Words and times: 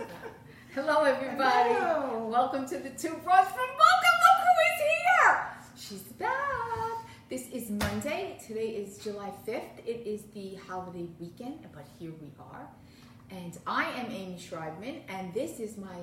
Hello, 0.74 1.02
everybody. 1.04 1.74
Hello. 1.74 2.26
Welcome 2.30 2.66
to 2.68 2.78
the 2.78 2.90
Two 2.90 3.14
Broads 3.22 3.48
from 3.48 3.68
Boca. 3.80 4.10
Look 4.22 4.38
who 4.46 4.54
is 4.68 4.80
here. 4.88 5.46
She's 5.76 6.12
back. 6.14 7.06
This 7.28 7.48
is 7.50 7.70
Monday. 7.70 8.38
Today 8.46 8.68
is 8.68 8.98
July 8.98 9.30
5th. 9.46 9.84
It 9.84 10.06
is 10.06 10.22
the 10.32 10.54
holiday 10.66 11.06
weekend, 11.18 11.66
but 11.74 11.86
here 11.98 12.12
we 12.20 12.32
are. 12.38 12.68
And 13.30 13.58
I 13.66 13.90
am 13.90 14.10
Amy 14.10 14.38
Schreibman, 14.38 15.02
and 15.08 15.34
this 15.34 15.60
is 15.60 15.76
my 15.76 15.96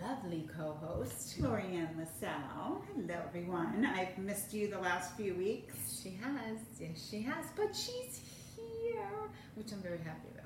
lovely 0.00 0.48
co-host. 0.56 1.40
Lorianne 1.42 1.98
LaSalle. 1.98 2.82
Hello, 2.94 3.16
everyone. 3.28 3.84
I've 3.84 4.16
missed 4.18 4.54
you 4.54 4.68
the 4.68 4.78
last 4.78 5.16
few 5.16 5.34
weeks. 5.34 6.00
She 6.02 6.10
has, 6.22 6.58
yes, 6.78 7.08
she 7.10 7.20
has, 7.22 7.46
but 7.56 7.74
she's 7.74 8.20
here, 8.56 9.10
which 9.56 9.72
I'm 9.72 9.82
very 9.82 9.98
happy 9.98 10.28
about. 10.34 10.39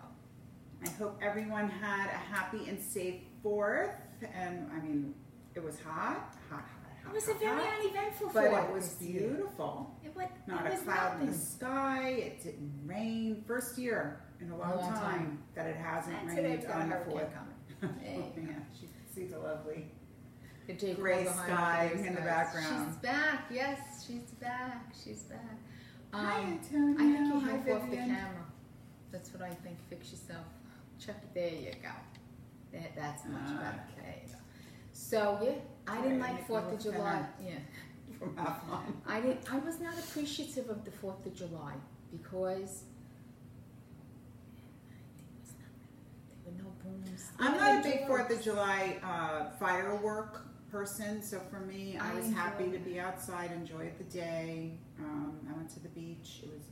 I 0.84 0.88
hope 0.90 1.18
everyone 1.22 1.68
had 1.68 2.06
a 2.08 2.34
happy 2.34 2.68
and 2.68 2.80
safe 2.80 3.20
fourth. 3.42 3.90
And 4.34 4.70
I 4.72 4.80
mean, 4.80 5.14
it 5.54 5.62
was 5.62 5.78
hot, 5.80 6.34
hot, 6.50 6.60
hot, 6.60 6.62
hot. 7.04 7.10
It 7.10 7.14
was 7.14 7.28
a 7.28 7.34
very 7.34 7.60
hot, 7.62 7.80
uneventful 7.80 8.30
but 8.32 8.44
it 8.44 8.72
was 8.72 8.88
beautiful. 8.94 9.94
It, 10.04 10.14
was, 10.16 10.26
Not 10.46 10.66
it 10.66 10.68
a 10.68 10.70
was 10.74 10.82
cloud 10.82 11.20
in 11.20 11.26
the 11.30 11.34
sky. 11.38 12.08
It 12.10 12.42
didn't 12.42 12.72
rain. 12.86 13.44
First 13.46 13.78
year 13.78 14.20
in 14.40 14.50
a 14.50 14.56
long, 14.56 14.76
long 14.76 14.90
time, 14.92 15.00
time. 15.00 15.42
that 15.54 15.66
it 15.66 15.76
hasn't 15.76 16.16
And 16.16 16.28
rained 16.28 16.48
we've 16.50 16.66
got 16.66 16.76
a 16.76 16.80
on 16.80 16.88
the 16.88 16.94
hurricane 16.96 17.12
fourth. 17.12 17.34
coming. 17.34 17.54
oh, 17.82 18.00
Hey. 18.02 18.32
yeah, 18.36 18.52
she 18.78 18.88
sees 19.14 19.32
a 19.32 19.38
lovely. 19.38 19.86
The 20.66 20.72
Gray 20.94 21.26
sky 21.26 21.90
the 21.92 21.98
gray 21.98 22.08
in 22.08 22.14
the 22.14 22.22
background. 22.22 22.86
She's 22.88 22.96
back. 23.02 23.44
Yes, 23.50 23.78
she's 24.06 24.30
back. 24.40 24.94
She's 25.04 25.22
back. 25.24 25.58
Um, 26.14 26.24
Hi, 26.24 26.38
I 26.38 26.44
think 26.56 26.72
you 26.72 27.40
Hi, 27.40 27.50
have 27.50 27.68
off 27.82 27.90
the 27.90 27.96
camera. 27.96 28.46
That's 29.12 29.30
what 29.34 29.42
I 29.42 29.50
think. 29.50 29.76
Fix 29.90 30.10
yourself. 30.12 30.46
Check 31.04 31.16
it. 31.22 31.34
There 31.34 31.48
you 31.48 31.72
go. 31.82 31.88
That, 32.72 32.96
that's 32.96 33.24
much 33.26 33.40
Ah. 33.46 33.58
better. 33.62 33.80
There 33.96 34.14
you 34.26 34.32
go. 34.32 34.38
So 34.92 35.38
yeah, 35.42 35.52
I 35.92 36.00
didn't 36.02 36.20
Right, 36.20 36.32
like 36.34 36.46
Fourth 36.46 36.72
of 36.72 36.80
July. 36.80 37.26
Yeah, 37.42 37.52
From. 38.18 39.02
I 39.06 39.20
didn't. 39.20 39.52
I 39.52 39.58
was 39.58 39.80
not 39.80 39.94
appreciative 39.98 40.70
of 40.70 40.84
the 40.84 40.90
Fourth 40.90 41.24
of 41.26 41.34
July 41.34 41.74
because. 42.10 42.84
There 46.44 46.52
were 46.52 46.62
no 46.62 46.70
booms. 46.82 47.30
I'm 47.38 47.56
not 47.56 47.80
a 47.80 47.82
big 47.88 48.06
Fourth 48.06 48.30
of 48.30 48.42
July 48.42 48.96
uh, 49.02 49.50
firework 49.58 50.46
person, 50.70 51.22
so 51.22 51.40
for 51.50 51.60
me, 51.60 51.96
I, 52.00 52.10
I 52.12 52.14
was 52.14 52.32
happy 52.32 52.70
to 52.70 52.78
be 52.78 52.98
outside, 52.98 53.52
enjoy 53.52 53.90
the 53.98 54.04
day. 54.04 54.76
Um, 54.98 55.36
I 55.48 55.52
went 55.56 55.70
to 55.70 55.80
the 55.80 55.88
beach. 55.90 56.40
It 56.42 56.50
was 56.52 56.62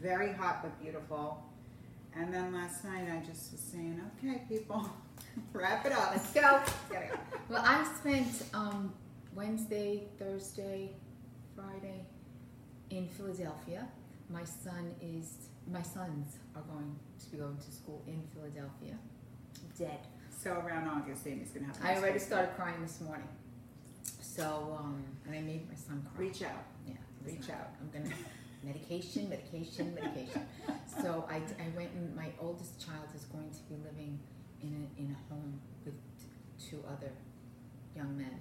very 0.00 0.32
hot 0.32 0.62
but 0.62 0.80
beautiful. 0.80 1.44
And 2.14 2.32
then 2.32 2.52
last 2.52 2.84
night, 2.84 3.08
I 3.10 3.24
just 3.24 3.52
was 3.52 3.60
saying, 3.60 4.00
"Okay, 4.18 4.42
people, 4.48 4.88
wrap 5.52 5.86
it 5.86 5.92
up." 5.92 6.10
Let's 6.12 6.32
go. 6.32 6.60
Well, 7.48 7.62
I 7.64 7.84
spent 7.98 8.44
um, 8.52 8.92
Wednesday, 9.34 10.04
Thursday, 10.18 10.90
Friday 11.56 12.04
in 12.90 13.08
Philadelphia. 13.08 13.88
My 14.28 14.44
son 14.44 14.94
is 15.00 15.48
my 15.70 15.82
sons 15.82 16.36
are 16.54 16.62
going 16.62 16.94
to 17.20 17.30
be 17.30 17.38
going 17.38 17.56
to 17.56 17.72
school 17.72 18.02
in 18.06 18.22
Philadelphia. 18.34 18.98
Dead. 19.78 19.98
So 20.42 20.52
around 20.52 20.88
August, 20.88 21.26
Amy's 21.26 21.50
gonna 21.50 21.66
have. 21.66 21.82
a 21.82 21.88
I 21.88 21.96
already 21.96 22.18
started 22.18 22.54
crying 22.56 22.80
this 22.82 23.00
morning. 23.00 23.28
So 24.20 24.76
um, 24.78 25.02
and 25.26 25.34
I 25.34 25.40
made 25.40 25.68
my 25.68 25.76
son 25.76 26.06
cry. 26.14 26.26
Reach 26.26 26.42
out. 26.42 26.64
Yeah, 26.86 26.94
Reach 27.24 27.48
out. 27.50 27.70
I'm 27.80 27.90
gonna 28.02 28.14
medication, 28.62 29.28
medication, 29.28 29.94
medication. 29.94 30.46
So 31.00 31.26
I, 31.28 31.36
I 31.36 31.68
went 31.76 31.90
and 31.92 32.14
my 32.14 32.28
oldest 32.40 32.84
child 32.84 33.08
is 33.14 33.24
going 33.24 33.50
to 33.50 33.62
be 33.68 33.76
living 33.82 34.18
in 34.60 34.68
a, 34.68 35.00
in 35.00 35.16
a 35.16 35.32
home 35.32 35.60
with 35.84 35.94
two 36.58 36.82
other 36.86 37.12
young 37.96 38.16
men. 38.16 38.40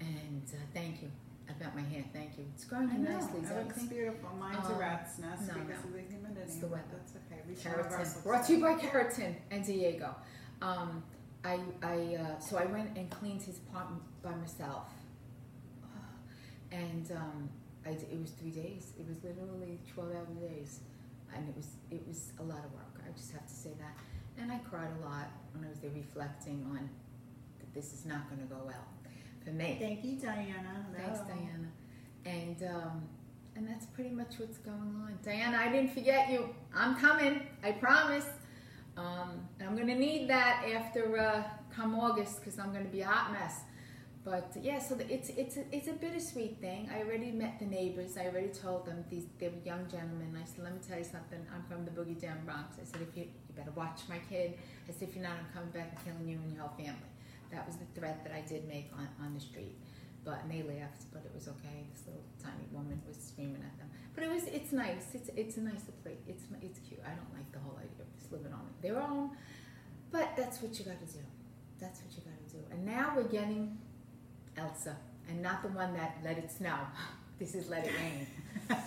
And 0.00 0.42
uh, 0.52 0.56
thank 0.72 1.02
you 1.02 1.10
i 1.48 1.52
about 1.52 1.74
my 1.74 1.82
hair. 1.82 2.04
Thank 2.12 2.36
you. 2.38 2.44
It's 2.54 2.64
growing 2.64 2.90
I 2.90 2.96
in 2.96 3.04
nicely. 3.04 3.40
It 3.40 3.56
looks 3.56 3.82
beautiful. 3.84 4.30
Mine's 4.38 4.68
a 4.68 4.72
Um, 4.74 4.78
rat's 4.78 5.18
nest 5.18 5.48
no, 5.48 5.54
because 5.54 5.82
no. 5.82 5.88
of 5.88 5.92
the 5.94 6.02
humidity. 6.02 6.40
It's 6.42 6.56
the 6.56 6.66
weather. 6.66 6.84
That's 6.92 7.12
okay. 7.16 7.40
We 7.48 7.54
should 7.54 7.72
have 7.72 7.92
ours 7.92 8.14
Keratin. 8.14 8.22
Brought 8.24 8.46
to 8.46 8.52
you 8.52 8.60
by 8.60 8.74
Keratin 8.74 9.34
and 9.50 9.64
Diego. 9.64 10.14
Um, 10.60 11.02
I, 11.44 11.58
I, 11.82 12.16
uh, 12.16 12.38
so 12.38 12.58
I 12.58 12.66
went 12.66 12.96
and 12.98 13.08
cleaned 13.10 13.42
his 13.42 13.58
apartment 13.58 14.02
by 14.22 14.34
myself. 14.34 14.88
And 16.70 17.10
um, 17.12 17.48
I, 17.86 17.90
it 17.90 18.20
was 18.20 18.32
three 18.32 18.50
days. 18.50 18.92
It 18.98 19.06
was 19.08 19.16
literally 19.22 19.78
12 19.92 20.10
hour 20.10 20.48
days. 20.48 20.80
And 21.34 21.48
it 21.48 21.56
was, 21.56 21.68
it 21.90 22.06
was 22.06 22.32
a 22.38 22.42
lot 22.42 22.64
of 22.64 22.72
work. 22.72 23.02
I 23.06 23.16
just 23.16 23.32
have 23.32 23.46
to 23.46 23.54
say 23.54 23.70
that. 23.78 23.96
And 24.40 24.50
I 24.50 24.58
cried 24.58 24.90
a 25.00 25.04
lot 25.04 25.28
when 25.52 25.64
I 25.64 25.68
was 25.68 25.78
there 25.78 25.90
reflecting 25.94 26.64
on 26.70 26.88
that 27.58 27.74
this 27.74 27.92
is 27.92 28.06
not 28.06 28.28
going 28.28 28.40
to 28.40 28.54
go 28.54 28.60
well 28.64 28.86
for 29.44 29.50
me. 29.50 29.76
Thank 29.80 30.04
you, 30.04 30.16
Diana. 30.16 30.86
Thanks, 30.96 31.20
Diana. 31.20 31.68
And 32.24 32.62
um, 32.62 33.02
and 33.56 33.66
that's 33.68 33.86
pretty 33.86 34.10
much 34.10 34.38
what's 34.38 34.58
going 34.58 34.76
on. 34.76 35.18
Diana, 35.24 35.58
I 35.58 35.72
didn't 35.72 35.92
forget 35.92 36.30
you. 36.30 36.54
I'm 36.74 36.94
coming. 36.94 37.42
I 37.64 37.72
promise. 37.72 38.26
Um, 38.96 39.48
and 39.58 39.68
I'm 39.68 39.76
gonna 39.76 39.94
need 39.94 40.28
that 40.28 40.64
after 40.74 41.18
uh, 41.18 41.42
come 41.74 41.98
August 41.98 42.40
because 42.40 42.58
I'm 42.58 42.72
gonna 42.72 42.84
be 42.84 43.00
a 43.00 43.06
hot 43.06 43.32
mess. 43.32 43.60
But 44.24 44.52
yeah, 44.60 44.78
so 44.78 44.98
it's 45.08 45.30
it's 45.30 45.56
a, 45.56 45.64
it's 45.74 45.88
a 45.88 45.92
bittersweet 45.92 46.60
thing. 46.60 46.90
I 46.92 47.00
already 47.02 47.30
met 47.30 47.58
the 47.58 47.66
neighbors. 47.66 48.16
I 48.16 48.26
already 48.26 48.48
told 48.48 48.84
them 48.84 49.04
these 49.10 49.24
they 49.38 49.48
were 49.48 49.62
young 49.64 49.86
gentlemen. 49.88 50.36
I 50.36 50.44
said, 50.44 50.64
let 50.64 50.74
me 50.74 50.80
tell 50.86 50.98
you 50.98 51.04
something. 51.04 51.40
I'm 51.54 51.62
from 51.64 51.84
the 51.84 51.90
Boogie 51.90 52.20
Down 52.20 52.38
Bronx. 52.44 52.76
I 52.80 52.84
said, 52.84 53.00
if 53.00 53.16
you 53.16 53.24
you 53.24 53.54
better 53.56 53.70
watch 53.74 54.02
my 54.08 54.18
kid. 54.28 54.58
I 54.88 54.92
said, 54.92 55.08
if 55.08 55.14
you're 55.14 55.24
not, 55.24 55.38
I'm 55.38 55.48
coming 55.54 55.70
back 55.70 55.94
and 55.94 56.04
killing 56.04 56.28
you 56.28 56.38
and 56.42 56.52
your 56.52 56.62
whole 56.62 56.76
family. 56.76 57.10
That 57.52 57.66
was 57.66 57.76
the 57.76 57.88
threat 57.98 58.22
that 58.24 58.34
I 58.34 58.42
did 58.42 58.68
make 58.68 58.90
on, 58.92 59.08
on 59.24 59.32
the 59.34 59.40
street. 59.40 59.78
But 60.24 60.42
and 60.42 60.50
they 60.50 60.62
laughed, 60.62 61.08
but 61.12 61.22
it 61.24 61.32
was 61.32 61.48
okay. 61.48 61.86
This 61.94 62.04
little 62.04 62.24
tiny 62.42 62.68
woman 62.72 63.00
was 63.06 63.16
screaming 63.16 63.62
at 63.64 63.78
them. 63.78 63.88
But 64.14 64.24
it 64.24 64.30
was 64.30 64.44
it's 64.44 64.72
nice. 64.72 65.14
It's 65.14 65.30
it's 65.36 65.56
a 65.56 65.62
nice 65.62 65.84
place. 66.02 66.20
It's 66.26 66.44
it's 66.60 66.80
cute. 66.80 67.00
I 67.06 67.14
don't 67.14 67.32
like 67.32 67.50
the 67.52 67.60
whole 67.60 67.78
idea 67.78 68.04
of 68.04 68.12
just 68.18 68.32
living 68.32 68.52
on 68.52 68.66
their 68.82 69.00
own. 69.00 69.30
But 70.10 70.36
that's 70.36 70.60
what 70.60 70.78
you 70.78 70.84
got 70.84 71.00
to 71.00 71.06
do. 71.06 71.24
That's 71.80 72.02
what 72.02 72.12
you 72.12 72.22
got 72.28 72.36
to 72.44 72.56
do. 72.56 72.60
And 72.72 72.84
now 72.84 73.12
we're 73.16 73.30
getting 73.30 73.78
Elsa, 74.58 74.96
and 75.28 75.40
not 75.42 75.62
the 75.62 75.68
one 75.68 75.94
that 75.94 76.18
let 76.24 76.38
it 76.38 76.50
snow. 76.50 76.76
This 77.38 77.54
is 77.54 77.68
let 77.68 77.86
it 77.86 77.92
rain. 78.02 78.26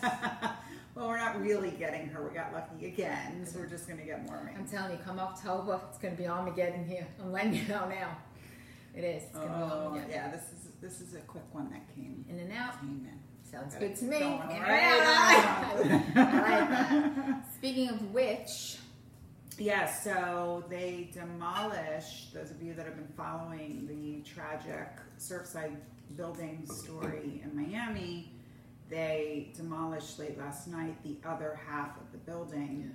well, 0.93 1.07
we're 1.07 1.15
not 1.17 1.39
really 1.41 1.71
getting 1.71 2.07
her. 2.07 2.21
We 2.27 2.35
got 2.35 2.51
lucky 2.51 2.87
again, 2.87 3.45
so 3.45 3.59
we're 3.59 3.65
just 3.67 3.87
going 3.87 3.97
to 4.01 4.05
get 4.05 4.27
more 4.27 4.41
rain. 4.45 4.55
I'm 4.57 4.67
telling 4.67 4.91
you, 4.91 4.97
come 5.05 5.19
October, 5.21 5.79
it's 5.89 5.97
gonna 5.97 6.15
be 6.15 6.27
Armageddon 6.27 6.83
here. 6.85 7.07
I'm 7.23 7.31
letting 7.31 7.53
you 7.53 7.65
know 7.69 7.87
now. 7.87 8.17
It 8.93 9.05
is. 9.05 9.23
It's 9.23 9.31
gonna 9.37 9.47
be 9.47 9.53
Oh, 9.53 9.87
Armageddon. 9.87 10.11
yeah, 10.11 10.31
this 10.31 10.41
is 10.51 10.67
this 10.81 10.99
is 10.99 11.15
a 11.15 11.21
quick 11.21 11.45
one 11.53 11.69
that 11.69 11.87
came 11.95 12.25
In 12.27 12.39
and 12.39 12.51
out. 12.51 12.77
came 12.81 13.07
in. 13.09 13.19
Sounds 13.49 13.73
good 13.75 13.95
to 13.95 14.03
me. 14.03 14.19
going 14.19 14.37
right. 14.39 16.01
I. 16.17 17.41
Speaking 17.55 17.87
of 17.87 18.13
which, 18.13 18.77
Yeah, 19.61 19.87
so 19.87 20.63
they 20.71 21.11
demolished, 21.13 22.33
those 22.33 22.49
of 22.49 22.63
you 22.63 22.73
that 22.73 22.83
have 22.83 22.95
been 22.95 23.13
following 23.15 23.85
the 23.87 24.27
tragic 24.27 24.89
Surfside 25.19 25.75
building 26.17 26.65
story 26.65 27.43
in 27.43 27.55
Miami, 27.55 28.31
they 28.89 29.51
demolished 29.55 30.17
late 30.17 30.39
last 30.39 30.67
night 30.67 30.95
the 31.03 31.15
other 31.29 31.59
half 31.69 31.95
of 31.97 32.11
the 32.11 32.17
building. 32.17 32.91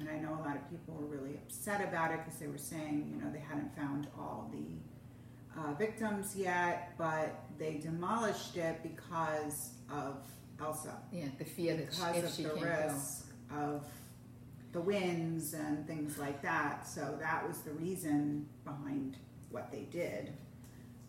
And 0.00 0.08
I 0.08 0.18
know 0.18 0.30
a 0.30 0.42
lot 0.42 0.56
of 0.56 0.70
people 0.70 0.94
were 0.94 1.18
really 1.18 1.34
upset 1.34 1.82
about 1.86 2.10
it 2.12 2.20
because 2.24 2.40
they 2.40 2.46
were 2.46 2.56
saying, 2.56 3.12
you 3.14 3.22
know, 3.22 3.30
they 3.30 3.38
hadn't 3.46 3.76
found 3.76 4.06
all 4.18 4.50
the 4.54 5.60
uh, 5.60 5.74
victims 5.74 6.34
yet, 6.34 6.94
but 6.96 7.44
they 7.58 7.74
demolished 7.74 8.56
it 8.56 8.82
because 8.82 9.72
of 9.92 10.24
Elsa 10.62 10.96
yeah, 11.12 11.26
the 11.38 11.44
fear 11.44 11.76
that 11.76 11.90
because 11.90 12.16
if 12.16 12.24
of 12.24 12.34
she 12.34 12.42
the 12.44 12.48
can't 12.48 12.60
go. 12.62 12.86
risk 12.88 13.26
of 13.54 13.84
the 14.76 14.82
winds 14.82 15.54
and 15.54 15.86
things 15.86 16.18
like 16.18 16.42
that. 16.42 16.86
So 16.86 17.16
that 17.18 17.48
was 17.48 17.58
the 17.62 17.72
reason 17.72 18.46
behind 18.62 19.16
what 19.50 19.72
they 19.72 19.84
did. 19.90 20.34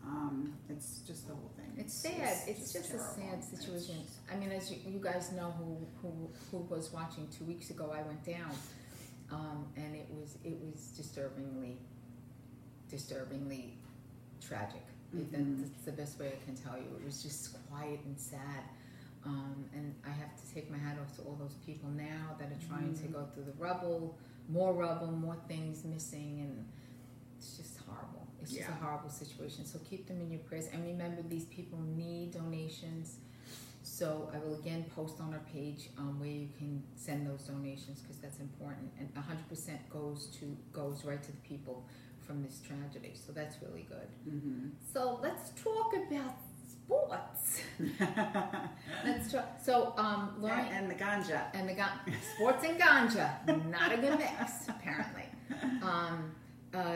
Um, 0.06 0.54
it's 0.69 1.00
just 1.06 1.28
the 1.28 1.34
whole 1.34 1.52
thing. 1.58 1.74
It's 1.78 1.94
sad. 1.94 2.38
It's 2.48 2.72
just 2.72 2.94
a 2.94 2.98
sad 3.00 3.44
situation. 3.44 3.96
just- 4.06 4.19
I 4.31 4.38
mean, 4.38 4.52
as 4.54 4.72
you, 4.72 4.78
you 4.88 5.00
guys 5.04 5.34
know, 5.34 5.52
who, 5.60 5.86
who 6.02 6.30
who 6.50 6.58
was 6.74 6.94
watching 6.94 7.28
two 7.28 7.44
weeks 7.44 7.69
ago, 7.72 7.92
I 7.94 8.04
went 8.04 8.24
down, 8.24 8.52
um, 9.31 9.66
and 9.75 9.94
it 9.96 10.08
was 10.18 10.38
it 10.46 10.58
was 10.64 10.80
disturbingly, 10.96 11.78
disturbingly 12.90 13.74
tragic. 14.40 14.84
Mhm. 15.14 15.60
That's 15.62 15.84
the 15.86 15.92
best 15.92 16.19
way 16.19 16.28
I 16.40 16.46
can 16.46 16.56
tell 16.56 16.78
you. 16.78 16.88
It 17.02 17.04
was 17.06 17.22
just 17.22 17.42
quiet 17.69 18.00
and 18.06 18.18
sad. 18.18 18.64
Um, 19.27 19.65
and 19.75 19.94
I 20.06 20.09
have 20.09 20.33
to 20.41 20.53
take 20.53 20.71
my 20.71 20.77
hat 20.77 20.97
off 21.01 21.13
to 21.18 21.21
all 21.24 21.35
those 21.38 21.56
people 21.65 21.89
now 21.89 22.35
that 22.39 22.50
are 22.50 22.68
trying 22.68 22.94
to 22.95 23.07
Mhm. 23.07 23.12
go 23.12 23.25
through 23.25 23.44
the 23.44 23.57
rubble, 23.68 24.18
more 24.47 24.74
rubble, 24.74 25.12
more 25.12 25.35
things 25.50 25.83
missing, 25.83 26.39
and 26.39 26.65
it's 27.38 27.57
just 27.57 27.77
horrible. 27.79 28.25
It's 28.41 28.51
just 28.53 28.69
a 28.69 28.74
horrible 28.74 29.09
situation. 29.09 29.65
So 29.65 29.79
keep 29.79 30.07
them 30.07 30.21
in 30.21 30.31
your 30.31 30.39
prayers, 30.41 30.68
and 30.71 30.85
remember, 30.85 31.21
these 31.24 31.45
people 31.45 31.79
need 31.79 32.31
donations. 32.31 33.18
So 33.83 34.29
I 34.33 34.38
will 34.39 34.56
again 34.56 34.85
post 34.95 35.19
on 35.19 35.33
our 35.33 35.44
page 35.51 35.89
um, 35.97 36.19
where 36.19 36.30
you 36.30 36.50
can 36.57 36.83
send 36.95 37.27
those 37.27 37.44
donations 37.44 38.00
because 38.01 38.18
that's 38.19 38.39
important, 38.39 38.91
and 39.00 39.13
100% 39.13 39.89
goes 39.89 40.27
to 40.39 40.56
goes 40.71 41.03
right 41.03 41.21
to 41.21 41.31
the 41.31 41.41
people 41.51 41.85
from 42.19 42.44
this 42.44 42.59
tragedy. 42.62 43.13
So 43.15 43.31
that's 43.31 43.62
really 43.62 43.83
good. 43.89 44.09
Mm-hmm. 44.27 44.69
So 44.94 45.19
let's 45.21 45.51
talk 45.62 45.94
about 45.95 46.35
sports. 46.88 47.62
let's. 49.06 49.36
So 49.63 49.94
um, 49.98 50.36
Lauren 50.39 50.60
and, 50.60 50.89
and 50.89 50.92
the 50.92 50.95
ganja. 50.95 51.42
and 51.54 51.68
the 51.69 51.74
ga- 51.74 52.00
sports 52.36 52.63
and 52.66 52.80
ganja, 52.80 53.30
not 53.69 53.92
a 53.94 53.98
good 53.98 54.18
mix 54.18 54.31
apparently. 54.69 55.24
Um, 55.81 56.31
uh, 56.74 56.95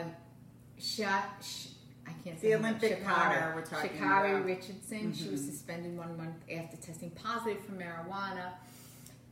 Sha, 0.80 1.22
sh- 1.42 1.68
I 2.08 2.12
can't 2.24 2.40
say 2.40 2.50
The. 2.50 2.56
Olympic 2.56 3.04
powder 3.04 3.54
we're 3.56 3.62
talking 3.66 3.92
Sha'Carri 3.92 4.32
about. 4.36 4.46
Richardson. 4.46 5.14
She 5.14 5.30
was 5.30 5.42
Mhm. 5.42 5.50
suspended 5.52 5.98
one 5.98 6.18
month 6.18 6.36
after 6.52 6.78
testing 6.78 7.12
positive 7.12 7.64
for 7.64 7.74
marijuana, 7.74 8.54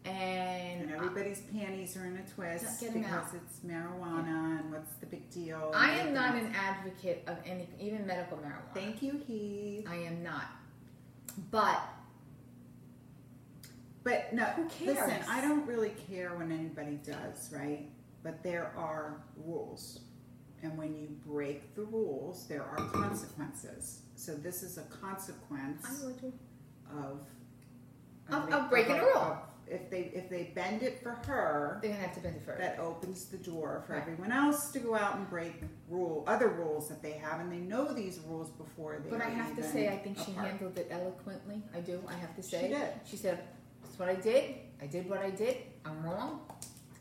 and, 0.06 0.81
And 0.84 0.92
everybody's 0.94 1.42
panties 1.54 1.96
are 1.98 2.06
in 2.06 2.18
a 2.18 2.30
twist 2.34 2.81
because 2.81 3.06
out. 3.06 3.28
it's 3.36 3.60
marijuana 3.60 4.60
and 4.60 4.72
what's 4.72 4.94
the 4.96 5.06
big 5.06 5.30
deal? 5.30 5.72
I 5.75 5.92
am 6.00 6.13
not 6.13 6.36
an 6.36 6.54
advocate 6.56 7.24
of 7.28 7.38
any, 7.46 7.68
even 7.80 8.07
medical 8.07 8.38
marijuana. 8.38 8.74
Thank 8.74 9.01
you, 9.04 9.22
Heath. 9.28 9.88
I 9.90 9.96
am 9.96 10.24
not. 10.24 10.46
But 11.51 11.80
But 14.04 14.34
no, 14.34 14.46
Who 14.46 14.66
cares? 14.69 14.98
listen, 14.98 15.22
I 15.30 15.42
don't 15.42 15.66
really 15.68 15.94
care 16.10 16.30
when 16.36 16.52
anybody 16.52 17.00
does, 17.06 17.52
right? 17.54 17.90
But 18.24 18.42
there 18.44 18.72
are 18.78 19.22
rules. 19.45 20.00
And 20.63 20.78
when 20.78 20.95
you 20.95 21.07
break 21.25 21.75
the 21.75 21.84
rules, 21.84 22.48
there 22.48 22.63
are 22.63 22.78
consequences. 22.90 24.02
So 24.16 24.34
this 24.36 24.63
is 24.63 24.78
a 24.78 24.84
consequence 24.84 25.86
I 25.86 26.06
would. 26.06 26.34
of 26.92 27.22
Of- 28.31 28.54
of 28.54 28.69
breaking 28.69 28.98
a 29.00 29.04
rule. 29.04 29.38
If 29.69 29.89
they 29.89 30.12
if 30.13 30.30
they 30.30 30.51
bend 30.56 30.83
it 30.83 31.01
for 31.04 31.12
her, 31.27 31.80
They're 31.81 31.92
gonna 31.92 32.01
have 32.04 32.13
to 32.16 32.19
bend 32.21 32.36
it 32.38 32.44
first. 32.45 32.60
that 32.60 32.80
opens 32.80 33.25
the 33.25 33.38
door 33.38 33.83
for 33.86 33.94
Right. 33.94 34.01
everyone 34.01 34.31
else 34.31 34.71
to 34.71 34.80
go 34.80 34.95
out 34.95 35.16
and 35.18 35.30
break 35.30 35.62
rule 35.89 36.24
other 36.27 36.48
rules 36.50 36.89
that 36.89 37.01
they 37.01 37.13
have, 37.13 37.39
and 37.39 37.51
they 37.51 37.57
know 37.57 37.94
these 37.94 38.19
rules 38.27 38.50
before 38.51 39.00
they. 39.04 39.10
But 39.10 39.21
I 39.21 39.30
have 39.30 39.56
to 39.56 39.63
say, 39.63 39.88
I 39.89 39.98
think 39.98 40.18
she 40.19 40.31
handled 40.31 40.77
it 40.77 40.88
eloquently. 40.89 41.63
I 41.75 41.80
do. 41.81 42.01
I 42.07 42.13
have 42.13 42.36
to 42.36 42.44
say, 42.44 42.62
She 42.63 42.68
did. 42.69 42.89
She 43.06 43.18
said, 43.18 43.44
"That's 43.81 43.98
what 44.00 44.10
I 44.10 44.16
did. 44.16 44.56
I 44.81 44.88
did 44.88 45.10
what 45.10 45.19
I 45.19 45.30
did. 45.30 45.57
I'm 45.86 46.04
wrong." 46.06 46.42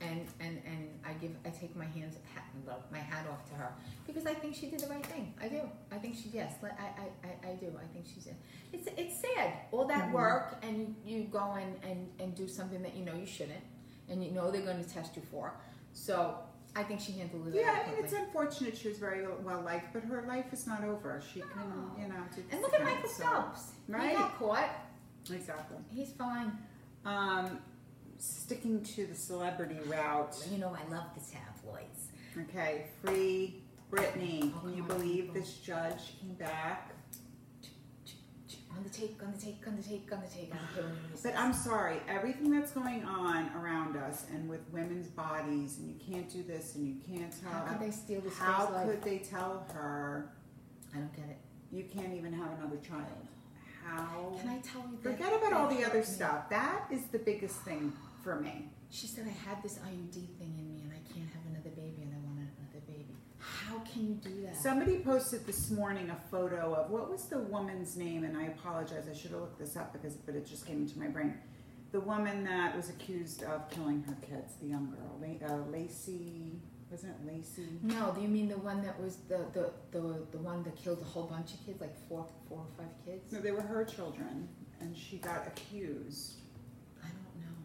And 0.01 0.27
and 0.39 0.63
and 0.65 1.01
I 1.05 1.13
give 1.15 1.33
I 1.45 1.51
take 1.51 1.75
my 1.75 1.87
hands 1.87 2.17
hat, 2.33 2.45
my 2.93 2.99
hat 2.99 3.27
off 3.29 3.49
to 3.51 3.55
her 3.57 3.73
because 4.07 4.27
I 4.27 4.35
think 4.35 4.55
she 4.55 4.67
did 4.71 4.79
the 4.79 4.87
right 4.87 5.05
thing. 5.05 5.35
I 5.43 5.49
do. 5.49 5.61
I 5.91 5.97
think 5.99 6.15
she 6.15 6.29
yes. 6.33 6.55
I 6.63 6.67
I, 6.69 7.29
I, 7.49 7.51
I 7.51 7.55
do. 7.55 7.67
I 7.77 7.87
think 7.93 8.07
she's. 8.07 8.29
It's 8.73 8.87
it's 8.87 8.89
that 9.89 10.09
Mhm. 10.09 10.13
work 10.13 10.57
and 10.63 10.95
you, 11.05 11.19
you 11.19 11.25
go 11.25 11.57
in 11.57 11.75
and 11.89 12.09
and 12.21 12.35
do 12.35 12.47
something 12.49 12.83
that 12.83 12.95
you 12.95 13.05
know 13.05 13.15
you 13.15 13.27
shouldn't 13.27 13.65
and 14.09 14.23
you 14.25 14.31
know 14.31 14.51
they're 14.51 14.63
going 14.63 14.83
to 14.83 14.89
test 14.91 15.17
you 15.17 15.23
for. 15.31 15.53
So 15.93 16.39
I 16.77 16.83
think 16.85 17.01
she 17.01 17.13
handled 17.13 17.49
it. 17.49 17.55
Yeah, 17.57 17.83
I 17.87 17.91
mean, 17.91 18.05
it's 18.05 18.13
unfortunate 18.13 18.77
she 18.77 18.89
was 18.89 18.99
very 18.99 19.27
well 19.43 19.63
liked, 19.63 19.93
but 19.93 20.05
her 20.05 20.23
life 20.23 20.53
is 20.53 20.67
not 20.67 20.85
over. 20.85 21.21
She 21.33 21.41
can, 21.41 21.91
you 21.99 22.09
know, 22.09 22.23
do 22.35 22.45
and 22.51 22.61
look 22.61 22.75
at 22.75 22.85
Michael 22.85 23.09
so- 23.09 23.51
Right. 23.89 24.11
He 24.11 24.17
got 24.17 24.39
caught. 24.39 24.71
Exactly. 25.31 25.79
He's 25.91 26.13
fine. 26.13 26.57
Um, 27.05 27.61
sticking 28.19 28.83
to 28.83 29.07
the 29.07 29.15
celebrity 29.15 29.79
route. 29.87 30.37
You 30.51 30.59
know, 30.59 30.69
I 30.77 30.85
love 30.91 31.07
the 31.15 31.21
tabloids. 31.21 32.09
Okay, 32.49 32.87
free 33.05 33.63
Britney. 33.91 34.53
Oh, 34.57 34.61
Can 34.61 34.77
you 34.77 34.83
believe 34.83 35.25
people. 35.27 35.41
this 35.41 35.55
judge 35.59 36.19
came 36.21 36.35
back? 36.35 36.93
On 38.77 38.85
the 38.85 38.91
take, 38.91 39.21
on 39.23 39.33
the 39.33 39.39
take, 39.41 39.67
on 39.67 39.77
the 39.77 39.83
take, 39.83 40.13
on 40.13 40.21
the 40.21 40.29
take. 40.29 40.53
on 40.55 40.59
the 40.77 40.83
take. 41.15 41.23
But 41.23 41.37
I'm 41.37 41.53
sorry, 41.53 41.97
everything 42.09 42.51
that's 42.51 42.71
going 42.73 43.05
on 43.05 43.51
around 43.57 43.97
us 43.97 44.25
and 44.33 44.49
with 44.49 44.61
women's 44.73 45.09
bodies, 45.09 45.79
and 45.79 45.89
you 45.89 45.97
can't 46.15 46.31
do 46.31 46.43
this 46.45 46.77
and 46.77 46.87
you 46.87 46.95
can't 47.09 47.33
tell. 47.43 47.51
How 47.51 47.73
could 47.73 47.81
they 47.81 47.91
steal 47.91 48.21
this 48.21 48.39
How 48.39 48.67
girl's 48.67 48.73
life? 48.73 48.89
could 48.89 49.03
they 49.03 49.19
tell 49.19 49.67
her 49.73 50.31
I 50.95 50.99
don't 50.99 51.15
get 51.15 51.25
it. 51.29 51.39
you 51.73 51.85
can't 51.85 52.15
even 52.15 52.33
have 52.33 52.51
another 52.59 52.77
child? 52.77 53.27
How? 53.85 54.37
Can 54.41 54.51
I 54.51 54.59
tell 54.59 54.83
you 54.83 54.99
that? 55.03 55.13
Forget 55.13 55.33
about 55.33 55.53
all 55.55 55.69
the 55.69 55.85
other 55.85 55.99
me? 56.01 56.05
stuff. 56.05 56.49
That 56.51 56.85
is 56.93 57.05
the 57.07 57.19
biggest 57.19 57.57
thing 57.63 57.93
for 58.23 58.37
me. 58.41 58.69
She 58.91 59.07
said 59.07 59.27
I 59.27 59.49
had 59.49 59.63
this 59.63 59.79
IUD 59.79 60.13
thing 60.39 60.55
in 60.59 60.69
me 60.71 60.83
and 60.85 60.93
I 60.93 61.01
can't 61.13 61.29
have 61.31 61.45
another 61.51 61.71
baby 61.71 62.03
and 62.03 62.13
I 62.15 62.19
want 62.27 62.39
another 62.39 62.85
baby. 62.87 63.17
How 63.39 63.78
can 63.93 64.07
you 64.09 64.15
do 64.15 64.43
that? 64.47 64.57
Somebody 64.57 64.99
posted 64.99 65.47
this 65.47 65.71
morning 65.71 66.11
a 66.11 66.31
photo 66.31 66.75
of 66.75 66.91
what 66.91 67.11
was 67.11 67.25
the 67.25 67.39
woman's 67.39 67.97
name, 67.97 68.25
and 68.25 68.37
I 68.37 68.45
apologize, 68.47 69.09
I 69.11 69.17
should 69.17 69.31
have 69.33 69.41
looked 69.41 69.59
this 69.59 69.77
up 69.77 69.93
because, 69.93 70.15
but 70.15 70.35
it 70.35 70.47
just 70.47 70.67
came 70.67 70.83
into 70.83 70.99
my 70.99 71.09
brain. 71.09 71.35
The 71.93 72.01
woman 72.01 72.45
that 72.45 72.77
was 72.77 72.91
accused 72.91 73.43
of 73.45 73.71
killing 73.71 74.03
her 74.03 74.17
kids, 74.21 74.55
the 74.61 74.67
young 74.69 74.91
girl, 74.91 75.21
uh, 75.49 75.71
Lacey, 75.71 76.61
wasn't 76.91 77.15
it 77.21 77.27
Lacey? 77.27 77.69
no, 77.83 78.13
do 78.15 78.21
you 78.21 78.29
mean 78.29 78.49
the 78.49 78.59
one 78.59 78.83
that 78.83 79.01
was 79.01 79.17
the, 79.29 79.47
the, 79.53 79.71
the, 79.91 80.27
the 80.33 80.39
one 80.39 80.63
that 80.65 80.77
killed 80.77 81.01
a 81.01 81.05
whole 81.05 81.27
bunch 81.27 81.55
of 81.55 81.65
kids, 81.65 81.81
like 81.81 81.97
four, 82.09 82.27
four 82.49 82.59
or 82.59 82.67
five 82.77 82.93
kids? 83.07 83.33
No, 83.33 83.41
they 83.41 83.53
were 83.53 83.63
her 83.63 83.85
children, 83.85 84.49
and 84.81 84.97
she 84.97 85.17
got 85.19 85.47
accused. 85.47 86.41
I 87.03 87.09
don't 87.09 87.37
know. 87.41 87.57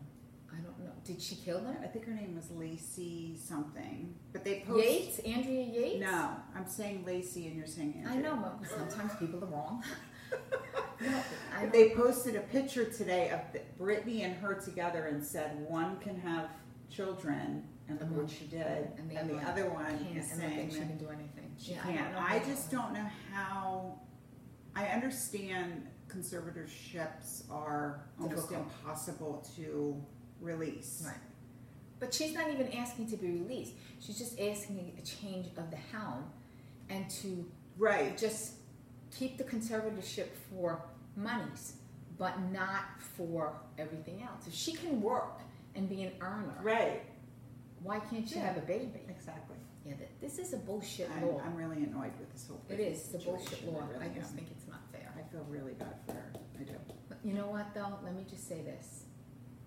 I 0.52 0.56
don't 0.62 0.80
know. 0.80 0.93
Did 1.06 1.22
she 1.22 1.36
kill 1.36 1.60
them? 1.60 1.76
I 1.84 1.88
think 1.88 2.06
her 2.06 2.14
name 2.14 2.36
was 2.36 2.50
Lacey 2.52 3.36
something, 3.38 4.16
but 4.32 4.46
they 4.46 4.64
posted. 4.66 4.90
Yates? 4.90 5.20
Andrea 5.20 5.64
Yates? 5.66 6.00
No, 6.02 6.30
I'm 6.56 6.66
saying 6.66 7.04
Lacey, 7.06 7.48
and 7.48 7.58
you're 7.58 7.68
saying 7.68 7.96
Andrea. 7.98 8.16
I 8.32 8.36
know, 8.36 8.52
but 8.62 8.70
sometimes 8.70 9.12
people 9.20 9.44
are 9.44 9.48
wrong. 9.48 9.84
no, 11.02 11.22
They 11.72 11.90
posted 11.90 12.36
a 12.38 12.40
picture 12.42 12.86
today 12.86 13.30
of 13.32 13.42
Britney 13.80 14.22
and 14.24 14.36
her 14.38 14.54
together 14.54 15.08
and 15.08 15.24
said 15.24 15.60
one 15.68 16.00
can 16.00 16.18
have 16.22 16.50
children, 16.90 17.64
and 17.90 18.00
look 18.00 18.10
what 18.12 18.26
uh-huh. 18.26 18.34
she 18.40 18.46
did, 18.46 18.88
And 18.98 19.10
the 19.12 19.16
and 19.18 19.30
the 19.30 19.38
other 19.40 19.70
one 19.70 19.86
can't, 19.86 20.18
is 20.18 20.32
saying 20.32 20.70
she 20.72 20.78
can 20.80 20.98
do 20.98 21.10
anything. 21.10 21.54
she 21.60 21.74
Yeah, 21.74 21.82
can't. 21.84 22.14
don't 22.14 22.24
I 22.24 22.40
just 22.40 22.72
don't 22.72 22.94
know 22.94 23.08
how. 23.32 24.00
I 24.76 24.86
understand 24.88 25.88
conservatorships 26.08 27.44
are 27.52 28.06
almost 28.20 28.50
Difficult. 28.50 28.68
impossible 28.82 29.48
to 29.56 30.04
release. 30.44 31.04
Right. 31.06 31.16
But 32.00 32.14
she's 32.14 32.34
not 32.34 32.50
even 32.52 32.72
asking 32.74 33.10
to 33.12 33.18
be 33.18 33.28
released. 33.28 33.74
She's 34.00 34.18
just 34.18 34.40
asking 34.40 34.92
a 34.98 35.06
change 35.06 35.48
of 35.58 35.72
the 35.72 35.78
helm 35.78 36.26
and 36.90 37.10
to 37.10 37.50
Right. 37.78 38.18
just 38.18 38.56
keep 39.12 39.38
the 39.38 39.44
conservatorship 39.44 40.28
for 40.50 40.84
monies, 41.16 41.76
but 42.18 42.40
not 42.52 43.00
for 43.00 43.54
everything 43.78 44.22
else. 44.24 44.48
If 44.48 44.54
she 44.54 44.74
can 44.74 45.02
work 45.02 45.40
and 45.76 45.88
be 45.90 46.04
an 46.04 46.14
earner, 46.22 46.60
Right. 46.62 47.02
why 47.82 48.00
can't 48.00 48.28
she 48.28 48.36
Yeah. 48.36 48.48
have 48.54 48.58
a 48.58 48.66
baby? 48.66 49.02
Exactly. 49.08 49.58
Yeah, 49.86 49.96
th- 49.96 50.10
this 50.22 50.40
is 50.40 50.54
a 50.54 50.58
bullshit 50.58 51.10
I'm, 51.12 51.28
law. 51.28 51.40
I'm 51.42 51.56
really 51.56 51.84
annoyed 51.84 52.18
with 52.20 52.32
this 52.32 52.48
whole. 52.48 52.58
thing. 52.68 52.80
It's 52.80 53.08
the 53.10 53.18
bullshit 53.20 53.66
law. 53.66 53.86
really 53.88 54.06
I 54.06 54.10
just 54.10 54.32
am. 54.32 54.38
think 54.38 54.52
it's 54.52 54.68
not 54.68 54.82
fair. 54.92 55.14
I 55.18 55.24
feel 55.32 55.44
really 55.50 55.74
bad 55.74 55.96
for 56.06 56.14
her. 56.14 56.32
I 56.60 56.64
do. 56.64 56.76
But 57.10 57.18
you 57.24 57.34
know 57.34 57.48
what, 57.50 57.74
though? 57.74 58.00
Let 58.04 58.16
me 58.16 58.26
just 58.30 58.48
say 58.48 58.62
this. 58.62 59.04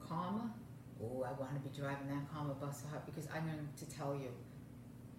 Karma. 0.01 0.55
Oh, 1.03 1.23
I 1.23 1.33
want 1.39 1.55
to 1.55 1.61
be 1.69 1.77
driving 1.77 2.09
that 2.09 2.33
karma 2.33 2.55
bus 2.55 2.83
her 2.91 3.03
because 3.05 3.27
I'm 3.35 3.45
going 3.47 3.69
to 3.77 3.85
tell 3.97 4.15
you, 4.15 4.31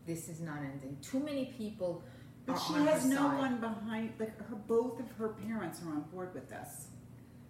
this 0.05 0.27
is 0.29 0.39
not 0.41 0.57
ending. 0.59 0.97
Too 1.01 1.19
many 1.19 1.53
people 1.57 2.03
But 2.45 2.57
she 2.57 2.73
on 2.73 2.87
has 2.87 3.05
no 3.05 3.17
side. 3.17 3.37
one 3.37 3.57
behind. 3.59 4.13
Like 4.19 4.37
her, 4.49 4.55
both 4.55 4.99
of 4.99 5.11
her 5.17 5.29
parents 5.29 5.81
are 5.83 5.89
on 5.91 6.01
board 6.13 6.33
with 6.33 6.49
this. 6.49 6.87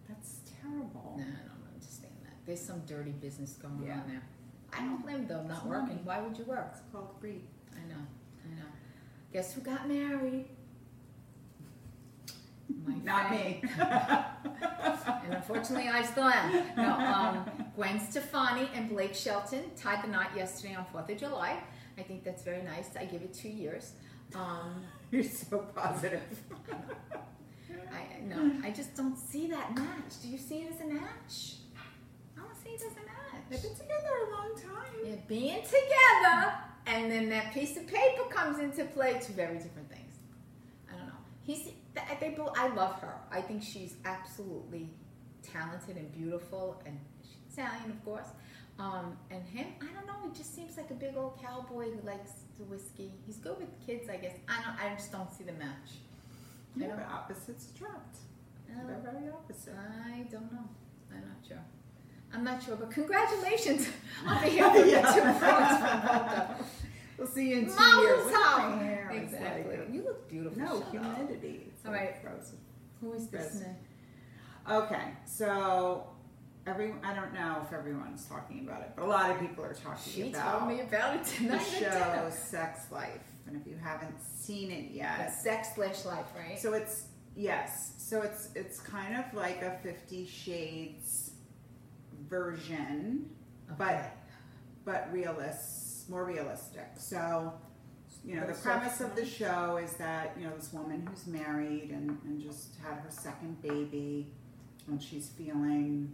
That's 0.10 0.40
terrible. 0.62 1.16
No, 1.18 1.24
I 1.24 1.48
don't 1.48 1.68
understand 1.74 2.14
that. 2.24 2.34
There's 2.46 2.60
some 2.62 2.82
dirty 2.86 3.12
business 3.12 3.54
going 3.54 3.84
Yeah. 3.86 4.00
on 4.02 4.08
there. 4.08 4.24
I 4.74 4.80
don't 4.82 5.02
blame 5.02 5.28
them 5.28 5.48
not 5.48 5.66
working. 5.66 6.00
Why 6.04 6.20
would 6.22 6.38
you 6.38 6.44
work? 6.46 6.68
It's 6.72 6.82
called 6.92 7.20
greed. 7.22 7.48
I 7.74 7.88
know, 7.88 7.96
I 8.46 8.56
know. 8.60 8.66
Guess 9.32 9.54
who 9.54 9.62
got 9.62 9.88
married? 9.88 10.50
My 12.88 12.96
Not 13.04 13.28
friend. 13.28 13.62
me. 13.64 13.70
And 15.26 15.34
unfortunately, 15.36 15.90
I 15.90 16.04
still 16.04 16.24
am. 16.24 16.64
No, 16.78 16.90
um, 16.94 17.46
Gwen 17.76 18.00
Stefani 18.00 18.70
and 18.74 18.88
Blake 18.90 19.14
Shelton 19.14 19.64
tied 19.76 20.02
the 20.04 20.08
knot 20.08 20.30
yesterday 20.36 20.74
on 20.76 20.86
4th 20.94 21.12
of 21.12 21.18
July. 21.18 21.62
I 21.98 22.02
think 22.04 22.24
that's 22.24 22.44
very 22.44 22.62
nice. 22.64 22.90
I 22.98 23.04
give 23.06 23.22
it 23.22 23.34
two 23.34 23.50
years. 23.50 23.92
Um, 24.36 24.84
You're 25.12 25.24
so 25.24 25.60
positive. 25.76 26.22
I 27.92 28.22
no, 28.24 28.52
I 28.64 28.72
just 28.72 28.96
don't 28.96 29.18
see 29.18 29.48
that 29.48 29.76
match. 29.76 30.22
Do 30.22 30.30
you 30.30 30.38
see 30.38 30.60
it 30.60 30.74
as 30.74 30.82
a 30.82 30.86
match? 30.94 31.56
I 31.78 32.42
don't 32.42 32.56
see 32.64 32.70
it 32.70 32.82
as 32.82 32.92
a 32.94 33.06
match. 33.06 33.44
They've 33.50 33.62
been 33.62 33.76
together 33.76 34.10
a 34.28 34.32
long 34.32 34.56
time. 34.56 34.94
Yeah, 35.06 35.16
being 35.28 35.62
together, 35.64 36.54
and 36.86 37.12
then 37.12 37.30
that 37.30 37.54
piece 37.54 37.78
of 37.78 37.88
paper 37.88 38.24
comes 38.30 38.60
into 38.60 38.84
play. 38.86 39.20
Two 39.22 39.34
very 39.34 39.58
different 39.58 39.90
things. 39.90 40.14
I 40.90 40.98
don't 40.98 41.08
know. 41.08 41.14
He's 41.44 41.70
they. 42.20 42.36
I 42.56 42.68
love 42.74 43.00
her. 43.00 43.16
I 43.32 43.42
think 43.42 43.64
she's 43.64 43.96
absolutely 44.06 44.90
talented 45.44 45.98
and 45.98 46.12
beautiful, 46.12 46.82
and 46.86 47.00
she's 47.24 47.58
Italian, 47.58 47.92
of 47.92 48.04
course. 48.06 48.28
Um, 48.80 49.18
and 49.32 49.44
him, 49.48 49.68
I 49.82 49.86
don't 49.94 50.06
know. 50.06 50.14
He 50.24 50.38
just 50.38 50.54
seems 50.56 50.78
like 50.78 50.92
a 50.92 50.94
big 50.94 51.18
old 51.18 51.40
cowboy 51.42 51.86
who 51.92 52.06
likes 52.06 52.32
the 52.58 52.64
whiskey. 52.66 53.12
He's 53.26 53.38
good 53.38 53.58
with 53.58 53.70
kids, 53.86 54.08
I 54.10 54.18
guess. 54.18 54.36
I 54.48 54.62
don't. 54.64 54.86
I 54.92 54.96
just 54.96 55.12
don't 55.12 55.32
see 55.34 55.44
the 55.44 55.54
match. 55.54 55.98
I 56.76 56.82
Yeah, 56.82 56.96
but 56.96 57.08
opposites 57.12 57.72
attract. 57.74 58.18
Uh, 58.70 58.86
They're 58.86 59.12
very 59.12 59.30
opposite. 59.30 59.74
I 59.76 60.20
don't 60.32 60.52
know. 60.52 60.70
I'm 61.12 61.22
not 61.22 61.48
sure. 61.48 61.64
I'm 62.34 62.44
not 62.44 62.62
sure, 62.62 62.76
but 62.76 62.92
congratulations 62.92 63.88
on 64.28 64.42
behalf 64.44 64.76
of 64.76 64.86
the 64.86 64.92
two 64.92 65.00
votes 65.00 65.78
from 65.80 66.02
both 66.02 66.22
of 66.22 66.58
them. 66.58 66.66
We'll 67.18 67.28
see 67.28 67.50
you 67.50 67.58
in 67.60 67.66
two 67.66 67.76
Mazel 67.76 68.02
years. 68.04 68.32
My 68.32 68.76
hair. 68.84 69.12
Exactly. 69.14 69.78
like- 69.78 69.94
you 69.94 70.04
look 70.04 70.30
beautiful. 70.30 70.60
no, 70.62 70.80
Shut 70.82 70.92
humidity. 70.92 71.72
It's 71.74 71.86
All 71.86 71.92
like 71.92 72.02
right. 72.02 72.22
frozen. 72.22 72.58
Who 73.02 73.14
is 73.14 73.28
this 73.28 73.64
Okay, 74.70 75.12
so 75.26 76.08
every 76.66 76.94
I 77.04 77.14
don't 77.16 77.34
know 77.34 77.62
if 77.66 77.72
everyone's 77.74 78.26
talking 78.26 78.68
about 78.68 78.82
it, 78.82 78.92
but 78.96 79.06
a 79.06 79.08
lot 79.08 79.32
of 79.32 79.40
people 79.40 79.64
are 79.64 79.74
talking 79.74 80.12
She 80.12 80.30
about 80.30 80.60
told 80.60 80.72
me 80.72 80.82
about 80.82 81.16
it 81.16 81.24
the 81.24 81.30
tonight 81.36 81.82
at 81.84 82.24
show. 82.24 82.30
Sex 82.36 82.92
Life. 82.92 83.22
And 83.48 83.56
if 83.56 83.66
you 83.66 83.78
haven't 83.82 84.16
seen 84.22 84.70
it 84.72 84.92
yet, 84.92 85.22
It's 85.28 85.42
sex 85.42 85.70
slash 85.76 86.04
life, 86.04 86.26
right? 86.38 86.60
so 86.60 86.74
it's 86.74 87.06
yes, 87.36 87.94
so 87.98 88.22
it's 88.22 88.50
it's 88.56 88.80
kind 88.82 89.16
of 89.16 89.34
like 89.34 89.62
a 89.62 89.78
Fifty 89.82 90.26
Shades 90.28 91.32
version, 92.28 93.30
but 93.78 94.12
but 94.86 95.08
more 96.10 96.26
realistic. 96.26 96.88
So, 96.98 97.54
you 98.26 98.36
know, 98.36 98.46
the 98.46 98.54
premise 98.54 99.02
of 99.02 99.16
the 99.16 99.26
show 99.26 99.80
is 99.82 99.94
that, 99.94 100.36
you 100.38 100.46
know, 100.46 100.56
this 100.56 100.74
woman 100.74 101.08
who's 101.10 101.28
married 101.28 101.92
and, 101.92 102.18
and 102.26 102.42
just 102.42 102.76
had 102.84 103.00
her 103.00 103.10
second 103.10 103.62
baby, 103.62 104.28
and 104.88 105.02
she's 105.02 105.30
feeling 105.30 106.14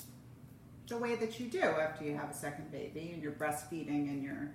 the 0.88 0.98
way 0.98 1.16
that 1.16 1.40
you 1.40 1.48
do 1.48 1.62
after 1.62 2.04
you 2.04 2.16
have 2.16 2.30
a 2.30 2.34
second 2.34 2.72
baby 2.72 3.12
and 3.14 3.24
you're 3.24 3.32
breastfeeding 3.32 4.10
and 4.10 4.24
you're, 4.24 4.52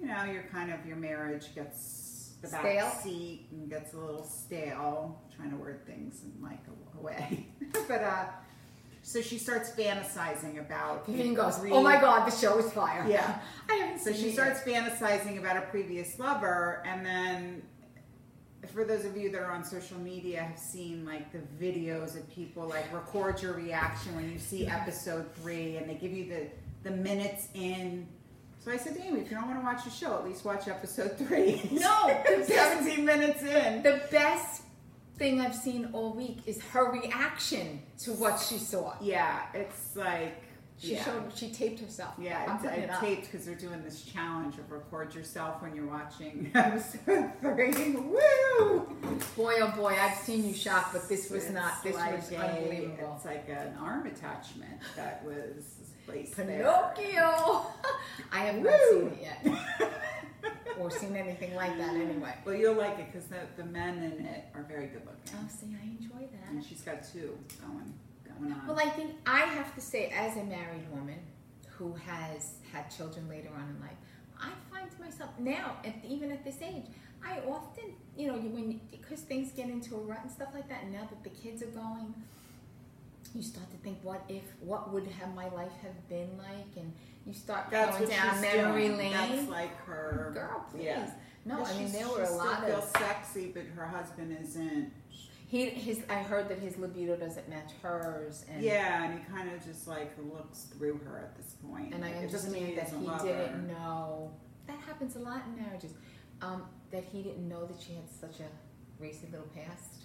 you 0.00 0.06
know, 0.06 0.24
you're 0.24 0.44
kind 0.44 0.72
of, 0.72 0.84
your 0.86 0.96
marriage 0.96 1.54
gets 1.54 2.34
the 2.42 2.48
back 2.48 2.60
Stale? 2.60 2.90
seat 3.02 3.46
and 3.50 3.68
gets 3.68 3.94
a 3.94 3.96
little 3.98 4.24
stale, 4.24 5.20
trying 5.34 5.50
to 5.50 5.56
word 5.56 5.84
things 5.86 6.22
in 6.22 6.42
like 6.42 6.60
a, 6.68 6.98
a 6.98 7.02
way. 7.02 7.48
but, 7.88 8.02
uh, 8.02 8.26
so 9.08 9.22
she 9.22 9.38
starts 9.38 9.70
fantasizing 9.70 10.58
about. 10.60 11.06
Goes, 11.06 11.58
re- 11.60 11.70
"Oh 11.70 11.82
my 11.82 11.98
God, 11.98 12.30
the 12.30 12.36
show 12.36 12.58
is 12.58 12.70
fire." 12.72 13.06
Yeah. 13.08 13.38
I 13.70 13.74
haven't 13.76 14.00
So 14.00 14.12
she 14.12 14.32
starts 14.32 14.60
fantasizing 14.60 15.38
about 15.38 15.56
a 15.56 15.62
previous 15.62 16.18
lover, 16.18 16.82
and 16.84 17.06
then 17.06 17.62
for 18.74 18.84
those 18.84 19.06
of 19.06 19.16
you 19.16 19.30
that 19.30 19.40
are 19.40 19.50
on 19.50 19.64
social 19.64 19.98
media 19.98 20.42
have 20.42 20.58
seen 20.58 21.06
like 21.06 21.32
the 21.32 21.38
videos 21.64 22.16
of 22.16 22.30
people 22.30 22.66
like 22.68 22.92
record 22.92 23.40
your 23.40 23.54
reaction 23.54 24.14
when 24.14 24.30
you 24.30 24.38
see 24.38 24.66
episode 24.66 25.24
three, 25.36 25.78
and 25.78 25.88
they 25.88 25.94
give 25.94 26.12
you 26.12 26.28
the 26.28 26.90
the 26.90 26.94
minutes 26.94 27.48
in. 27.54 28.06
So 28.62 28.70
I 28.72 28.76
said 28.76 28.94
to 28.96 29.02
Amy, 29.02 29.20
if 29.20 29.30
you 29.30 29.36
don't 29.38 29.46
want 29.46 29.58
to 29.58 29.64
watch 29.64 29.84
the 29.84 29.90
show, 29.90 30.18
at 30.18 30.24
least 30.26 30.44
watch 30.44 30.68
episode 30.68 31.16
three. 31.16 31.62
No, 31.72 32.08
the 32.28 32.36
best- 32.36 32.48
seventeen 32.48 33.06
minutes 33.06 33.42
in. 33.42 33.82
The 33.82 34.02
best 34.10 34.64
thing 35.18 35.40
I've 35.40 35.54
seen 35.54 35.88
all 35.92 36.12
week 36.14 36.38
is 36.46 36.62
her 36.72 36.90
reaction 36.92 37.82
to 38.00 38.12
what 38.12 38.38
she 38.40 38.58
saw. 38.58 38.94
Yeah, 39.00 39.40
it's 39.54 39.96
like 39.96 40.42
She 40.78 40.94
yeah. 40.94 41.04
showed, 41.04 41.32
she 41.34 41.50
taped 41.50 41.80
herself. 41.80 42.14
Yeah, 42.18 42.54
it's, 42.54 42.62
putting 42.62 42.80
I 42.80 42.84
it 42.84 42.90
uh, 42.90 43.00
taped 43.00 43.22
because 43.30 43.44
they're 43.44 43.56
doing 43.56 43.82
this 43.82 44.02
challenge 44.02 44.58
of 44.58 44.70
record 44.70 45.12
yourself 45.14 45.60
when 45.60 45.74
you're 45.74 45.86
watching 45.88 46.50
episode 46.54 47.30
three. 47.40 47.92
Woo! 47.96 48.96
Boy, 49.36 49.54
oh 49.60 49.72
boy, 49.76 49.96
I've 50.00 50.16
seen 50.18 50.46
you 50.46 50.54
shop, 50.54 50.90
but 50.92 51.08
this 51.08 51.30
was 51.30 51.44
It's 51.46 51.52
not. 51.52 51.82
This 51.82 51.96
like 51.96 52.16
was 52.16 52.30
a- 52.30 52.36
unbelievable. 52.36 53.14
It's 53.16 53.24
like 53.24 53.48
an 53.48 53.74
arm 53.80 54.06
attachment 54.06 54.80
that 54.96 55.24
was 55.24 55.64
placed 56.06 56.36
there. 56.36 56.46
Pinocchio. 56.46 57.66
I 58.32 58.40
have 58.46 58.62
not 58.62 58.80
seen 58.90 59.06
it 59.08 59.18
yet, 59.20 59.58
or 60.78 60.90
seen 60.90 61.16
anything 61.16 61.54
like 61.54 61.76
that 61.78 61.94
anyway. 61.94 62.34
Well, 62.44 62.54
you'll 62.54 62.74
like 62.74 62.98
it 62.98 63.12
because 63.12 63.28
the, 63.28 63.40
the 63.56 63.64
men 63.64 63.98
in 63.98 64.24
it 64.24 64.44
are 64.54 64.62
very 64.62 64.86
good 64.86 65.02
looking. 65.04 65.34
Oh, 65.34 65.48
see, 65.48 65.76
I 65.80 65.86
enjoy 65.86 66.28
that. 66.32 66.50
And 66.50 66.64
she's 66.64 66.80
got 66.82 67.02
two 67.02 67.36
going 67.60 67.94
going 68.38 68.52
on. 68.52 68.66
Well, 68.66 68.78
I 68.78 68.90
think 68.90 69.12
I 69.26 69.40
have 69.40 69.74
to 69.74 69.80
say, 69.80 70.12
as 70.16 70.36
a 70.36 70.44
married 70.44 70.88
woman 70.92 71.18
who 71.68 71.94
has 71.94 72.54
had 72.72 72.90
children 72.90 73.28
later 73.28 73.50
on 73.56 73.68
in 73.68 73.80
life, 73.80 73.96
I 74.40 74.50
find 74.72 74.90
to 74.90 75.00
myself 75.00 75.30
now, 75.38 75.76
at, 75.84 75.94
even 76.06 76.30
at 76.30 76.44
this 76.44 76.62
age, 76.62 76.86
I 77.24 77.40
often, 77.48 77.94
you 78.16 78.28
know, 78.28 78.36
you, 78.36 78.50
when 78.50 78.80
because 78.90 79.20
things 79.20 79.50
get 79.52 79.68
into 79.68 79.96
a 79.96 79.98
rut 79.98 80.20
and 80.22 80.30
stuff 80.30 80.48
like 80.54 80.68
that, 80.68 80.84
and 80.84 80.92
now 80.92 81.08
that 81.10 81.24
the 81.24 81.30
kids 81.30 81.62
are 81.62 81.66
going, 81.66 82.14
you 83.34 83.42
start 83.42 83.70
to 83.70 83.76
think, 83.78 83.98
what 84.02 84.22
if, 84.28 84.42
what 84.60 84.92
would 84.92 85.06
have 85.06 85.34
my 85.34 85.48
life 85.50 85.72
have 85.82 86.08
been 86.08 86.30
like, 86.38 86.76
and 86.76 86.92
you 87.26 87.32
start 87.34 87.66
That's 87.70 87.96
going 87.98 88.10
down 88.10 88.40
memory 88.40 88.86
doing. 88.88 88.98
lane. 88.98 89.12
That's 89.12 89.48
like 89.48 89.76
her. 89.84 90.30
Girl, 90.34 90.64
please. 90.70 90.84
Yeah. 90.84 91.10
No, 91.44 91.58
But 91.58 91.68
I 91.68 91.78
mean 91.78 91.92
there 91.92 92.04
she 92.06 92.10
were 92.10 92.22
a 92.22 92.26
still 92.26 92.38
lot 92.38 92.64
feels 92.66 92.84
of 92.84 92.90
sexy, 92.90 93.50
but 93.54 93.64
her 93.74 93.86
husband 93.86 94.36
isn't. 94.40 94.92
he 95.46 95.66
his. 95.70 96.02
I 96.10 96.16
heard 96.16 96.48
that 96.48 96.58
his 96.58 96.76
libido 96.78 97.16
doesn't 97.16 97.48
match 97.48 97.70
hers, 97.82 98.44
and 98.50 98.62
Yeah, 98.62 99.04
and 99.04 99.18
he 99.18 99.24
kind 99.32 99.50
of 99.50 99.64
just 99.64 99.86
like 99.88 100.12
looks 100.18 100.64
through 100.76 100.98
her 101.04 101.18
at 101.18 101.36
this 101.36 101.54
point. 101.66 101.94
And 101.94 102.04
I 102.04 102.12
Like, 102.12 102.22
it 102.24 102.32
doesn't 102.32 102.52
mean 102.52 102.68
understand 102.78 103.06
that 103.06 103.22
he 103.22 103.28
didn't 103.28 103.68
know. 103.68 104.30
That 104.66 104.78
happens 104.80 105.16
a 105.16 105.20
lot 105.20 105.42
in 105.46 105.62
marriages. 105.64 105.92
Um, 106.42 106.62
that 106.90 107.04
he 107.04 107.22
didn't 107.22 107.48
know 107.48 107.64
that 107.66 107.80
she 107.80 107.94
had 107.94 108.08
such 108.10 108.40
a 108.40 109.02
racy 109.02 109.28
little 109.30 109.48
past. 109.54 109.97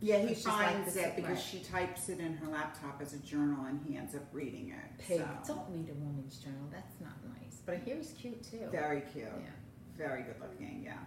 Yeah, 0.00 0.18
he 0.18 0.34
just 0.34 0.46
like 0.46 0.66
finds 0.68 0.96
it 0.96 1.16
because 1.16 1.36
right. 1.38 1.46
she 1.50 1.58
types 1.60 2.08
it 2.10 2.20
in 2.20 2.36
her 2.36 2.48
laptop 2.48 3.00
as 3.00 3.14
a 3.14 3.18
journal, 3.18 3.64
and 3.64 3.80
he 3.88 3.96
ends 3.96 4.14
up 4.14 4.24
reading 4.32 4.70
it. 4.70 5.02
Pig, 5.02 5.18
so. 5.42 5.54
don't 5.54 5.66
read 5.70 5.88
a 5.88 5.94
woman's 5.94 6.36
journal. 6.36 6.68
That's 6.70 7.00
not 7.00 7.14
nice. 7.28 7.60
But 7.64 7.76
I 7.76 7.78
hear 7.78 7.96
he's 7.96 8.12
cute 8.12 8.42
too. 8.42 8.68
Very 8.70 9.00
cute, 9.12 9.24
Yeah. 9.24 9.46
very 9.96 10.22
good 10.22 10.36
looking. 10.40 10.82
Yeah. 10.84 10.98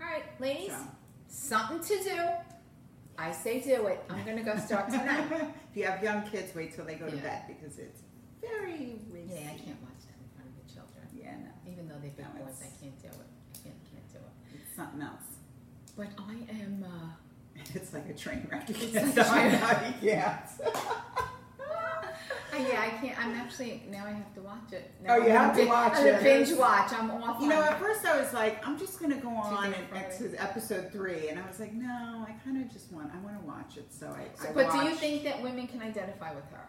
All 0.00 0.06
right, 0.06 0.24
ladies, 0.40 0.72
So. 0.72 0.76
something 1.28 1.80
to 1.80 2.04
do. 2.04 2.20
I 3.16 3.32
say 3.32 3.60
do 3.60 3.86
it. 3.86 4.04
I'm 4.10 4.24
gonna 4.24 4.42
go 4.42 4.56
start 4.58 4.90
tonight. 4.90 5.30
if 5.70 5.76
you 5.76 5.84
have 5.84 6.02
young 6.02 6.28
kids, 6.28 6.54
wait 6.54 6.74
till 6.74 6.84
they 6.84 6.96
go 6.96 7.08
to 7.08 7.16
bed 7.16 7.44
because 7.48 7.78
it's 7.78 8.02
very 8.42 8.98
racy. 9.10 9.30
yeah, 9.30 9.50
I 9.54 9.56
can't 9.56 9.80
watch 9.80 10.02
that 10.04 10.18
in 10.20 10.28
front 10.34 10.50
of 10.50 10.66
the 10.66 10.74
children. 10.74 11.06
Yeah, 11.14 11.36
no, 11.40 11.72
Even 11.72 11.88
though 11.88 11.96
they've 12.02 12.14
big 12.14 12.26
No, 12.34 12.44
boys, 12.44 12.60
I 12.60 12.68
can't 12.82 13.00
do 13.00 13.08
it. 13.08 13.30
I 13.54 13.58
can't, 13.62 13.80
can't 13.88 14.12
do 14.12 14.18
it. 14.18 14.60
it's 14.60 14.76
something 14.76 15.00
else. 15.00 15.38
But 15.96 16.08
I 16.18 16.34
am. 16.60 16.84
Uh, 16.84 17.23
It's 17.74 17.92
like 17.92 18.08
a 18.08 18.14
train 18.14 18.46
wreck. 18.50 18.68
It's 18.70 18.94
like 18.94 19.16
a 19.16 19.24
train 19.30 19.94
You 20.02 20.10
can't. 20.10 20.38
Uh, 22.52 22.56
yeah, 22.58 22.82
I 22.82 22.90
can't. 23.00 23.18
I'm 23.18 23.32
actually 23.34 23.82
now. 23.90 24.04
I 24.06 24.10
have 24.12 24.32
to 24.34 24.40
watch 24.40 24.72
it. 24.72 24.92
Oh, 25.00 25.04
Now 25.04 25.16
you 25.16 25.22
I'm 25.24 25.30
have 25.30 25.56
to 25.56 25.64
watch 25.66 25.92
I'm 25.96 26.06
it. 26.06 26.22
binge 26.22 26.52
watch. 26.52 26.92
I'm 26.92 27.10
off. 27.10 27.40
You 27.42 27.48
know, 27.48 27.60
at 27.60 27.80
first 27.80 28.04
I 28.06 28.20
was 28.20 28.32
like, 28.32 28.64
I'm 28.66 28.78
just 28.78 29.00
gonna 29.00 29.16
go 29.16 29.28
on 29.30 29.72
and 29.74 29.88
Friday. 29.88 30.16
to 30.18 30.40
episode 30.40 30.92
three, 30.92 31.28
and 31.30 31.38
I 31.40 31.46
was 31.48 31.58
like, 31.58 31.72
no, 31.72 32.24
I 32.28 32.32
kind 32.44 32.62
of 32.64 32.72
just 32.72 32.92
want, 32.92 33.10
I 33.12 33.18
want 33.24 33.40
to 33.40 33.44
watch 33.46 33.76
it, 33.76 33.92
so 33.92 34.06
I. 34.08 34.26
So- 34.40 34.50
I 34.50 34.52
but 34.52 34.70
do 34.70 34.78
you 34.84 34.94
think 34.94 35.24
that 35.24 35.42
women 35.42 35.66
can 35.66 35.82
identify 35.82 36.32
with 36.32 36.44
her? 36.52 36.68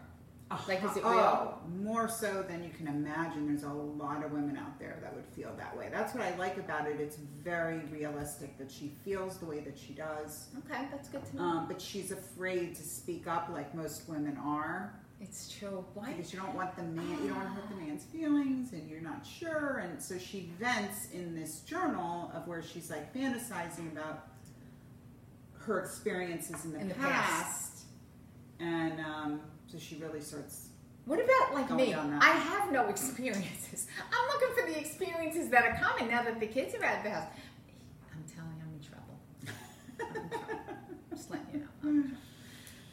Like, 0.68 0.82
is 0.84 0.96
it 0.96 1.02
oh, 1.04 1.54
more 1.82 2.08
so 2.08 2.42
than 2.42 2.62
you 2.62 2.70
can 2.70 2.86
imagine. 2.86 3.46
There's 3.48 3.64
a 3.64 3.68
lot 3.72 4.24
of 4.24 4.30
women 4.32 4.56
out 4.56 4.78
there 4.78 4.98
that 5.02 5.14
would 5.14 5.26
feel 5.26 5.52
that 5.56 5.76
way. 5.76 5.88
That's 5.90 6.14
what 6.14 6.22
I 6.22 6.36
like 6.36 6.56
about 6.56 6.86
it. 6.86 7.00
It's 7.00 7.16
very 7.16 7.80
realistic 7.90 8.56
that 8.58 8.70
she 8.70 8.92
feels 9.04 9.38
the 9.38 9.46
way 9.46 9.60
that 9.60 9.76
she 9.76 9.92
does, 9.92 10.46
Okay, 10.70 10.86
that's 10.92 11.08
good 11.08 11.24
to 11.26 11.36
know. 11.36 11.42
um, 11.42 11.66
but 11.68 11.80
she's 11.80 12.12
afraid 12.12 12.74
to 12.76 12.82
speak 12.82 13.26
up 13.26 13.48
like 13.52 13.74
most 13.74 14.08
women 14.08 14.36
are 14.44 14.94
it's 15.20 15.50
true. 15.58 15.84
Why? 15.94 16.12
because 16.12 16.30
you 16.32 16.38
don't 16.38 16.54
want 16.54 16.76
the 16.76 16.82
man, 16.82 17.08
you 17.22 17.28
don't 17.28 17.36
want 17.38 17.48
to 17.48 17.54
hurt 17.54 17.70
the 17.70 17.76
man's 17.76 18.04
feelings, 18.04 18.72
and 18.72 18.88
you're 18.88 19.00
not 19.00 19.26
sure. 19.26 19.78
And 19.78 20.00
so 20.00 20.18
she 20.18 20.50
vents 20.60 21.08
in 21.12 21.34
this 21.34 21.60
journal 21.60 22.30
of 22.34 22.46
where 22.46 22.62
she's 22.62 22.90
like 22.90 23.14
fantasizing 23.14 23.90
about 23.92 24.28
her 25.60 25.80
experiences 25.80 26.64
in 26.66 26.72
the, 26.72 26.80
In 26.80 26.88
the 26.88 26.94
past. 26.94 27.06
past. 27.42 27.84
and 28.60 29.00
um, 29.00 29.40
so 29.66 29.78
she 29.78 29.96
really 29.96 30.20
starts. 30.20 30.68
What 31.04 31.20
about 31.20 31.54
like 31.54 31.70
me? 31.70 31.94
I 31.94 32.30
have 32.30 32.72
no 32.72 32.86
experiences. 32.88 33.86
I'm 34.12 34.28
looking 34.28 34.62
for 34.64 34.72
the 34.72 34.78
experiences 34.78 35.50
that 35.50 35.64
are 35.64 35.76
coming 35.76 36.08
now 36.10 36.22
that 36.24 36.40
the 36.40 36.46
kids 36.46 36.74
are 36.74 36.84
out 36.84 36.98
of 36.98 37.04
the 37.04 37.10
house. 37.10 37.28
I'm 38.12 38.24
telling 38.34 38.56
you, 38.56 38.64
I'm 38.64 38.74
in 38.74 38.82
trouble. 38.82 39.18
I'm 40.00 40.16
in 40.22 40.30
trouble. 40.30 40.76
Just 41.10 41.30
letting 41.30 41.46
you 41.52 41.92
know. 41.92 42.04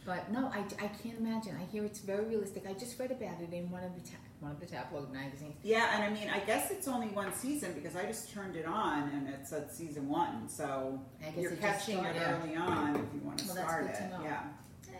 But 0.06 0.32
no, 0.34 0.48
I, 0.54 0.60
I 0.84 0.88
can't 1.02 1.18
imagine. 1.18 1.56
I 1.60 1.64
hear 1.72 1.86
it's 1.86 2.00
very 2.02 2.26
realistic. 2.26 2.66
I 2.68 2.74
just 2.74 3.00
read 3.00 3.12
about 3.12 3.40
it 3.40 3.54
in 3.54 3.72
one 3.72 3.86
of 3.86 3.96
the 3.96 4.02
ta- 4.02 4.18
one 4.42 4.52
of 4.52 4.60
the 4.60 4.66
tabloid 4.66 5.14
magazines. 5.14 5.56
Yeah, 5.64 5.96
and 5.96 6.04
I 6.04 6.10
mean, 6.10 6.30
I 6.30 6.40
guess 6.40 6.72
it's 6.72 6.90
only 6.90 7.08
one 7.08 7.34
season 7.34 7.72
because 7.74 7.96
I 7.96 8.04
just 8.06 8.30
turned 8.34 8.58
it 8.58 8.66
on 8.66 9.08
and 9.10 9.30
it 9.30 9.48
said 9.48 9.72
season 9.72 10.10
one. 10.10 10.50
So 10.50 11.00
I 11.26 11.30
guess 11.32 11.38
you're 11.42 11.52
catching 11.54 12.00
it 12.00 12.16
early 12.20 12.54
on 12.58 12.98
if 12.98 13.06
you 13.14 13.22
want 13.24 13.40
to 13.40 13.46
Well, 13.46 13.56
start 13.56 13.86
it. 13.86 13.96
to 13.96 14.08
know. 14.10 14.24
Yeah. 14.26 14.42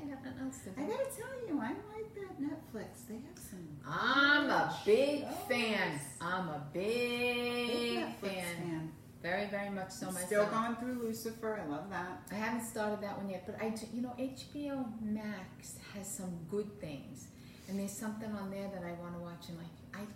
I 0.04 0.08
got 0.08 0.24
nothing 0.26 0.40
else 0.46 0.60
to 0.60 0.70
do. 0.72 0.82
I 0.82 0.86
gotta 0.86 1.06
tell 1.06 1.48
you, 1.48 1.62
I 1.62 1.70
like 1.70 2.14
that 2.16 2.42
Netflix. 2.42 3.08
They 3.08 3.16
have 3.16 3.38
some. 3.50 3.68
I'm 3.88 4.50
a 4.50 4.76
big 4.86 5.22
shows. 5.22 5.34
fan. 5.48 6.00
I'm 6.22 6.48
a 6.50 6.64
Big 6.74 7.68
big 7.68 7.98
Netflix 8.00 8.22
fan. 8.22 8.56
fan. 8.58 8.92
Very, 9.22 9.46
very 9.48 9.70
much 9.70 9.92
so 9.92 10.08
I'm 10.08 10.14
myself. 10.16 10.28
Still 10.30 10.46
going 10.48 10.76
through 10.76 11.02
Lucifer. 11.08 11.62
I 11.66 11.70
love 11.72 11.90
that. 11.92 12.22
I 12.32 12.36
haven't 12.36 12.66
started 12.66 13.02
that 13.02 13.18
one 13.18 13.30
yet, 13.30 13.46
but 13.46 13.56
I, 13.64 13.70
do- 13.70 13.88
you 13.94 14.02
know, 14.02 14.14
HBO 14.20 14.86
Max 15.02 15.76
has 15.96 16.06
some 16.08 16.38
good 16.52 16.80
things, 16.82 17.28
and 17.70 17.80
there's 17.80 17.94
something 17.94 18.30
on 18.34 18.52
there 18.52 18.68
that 18.74 18.84
I 18.84 18.92
want 19.02 19.14
to 19.16 19.22
watch. 19.22 19.48
And 19.48 19.58
like, 19.58 19.68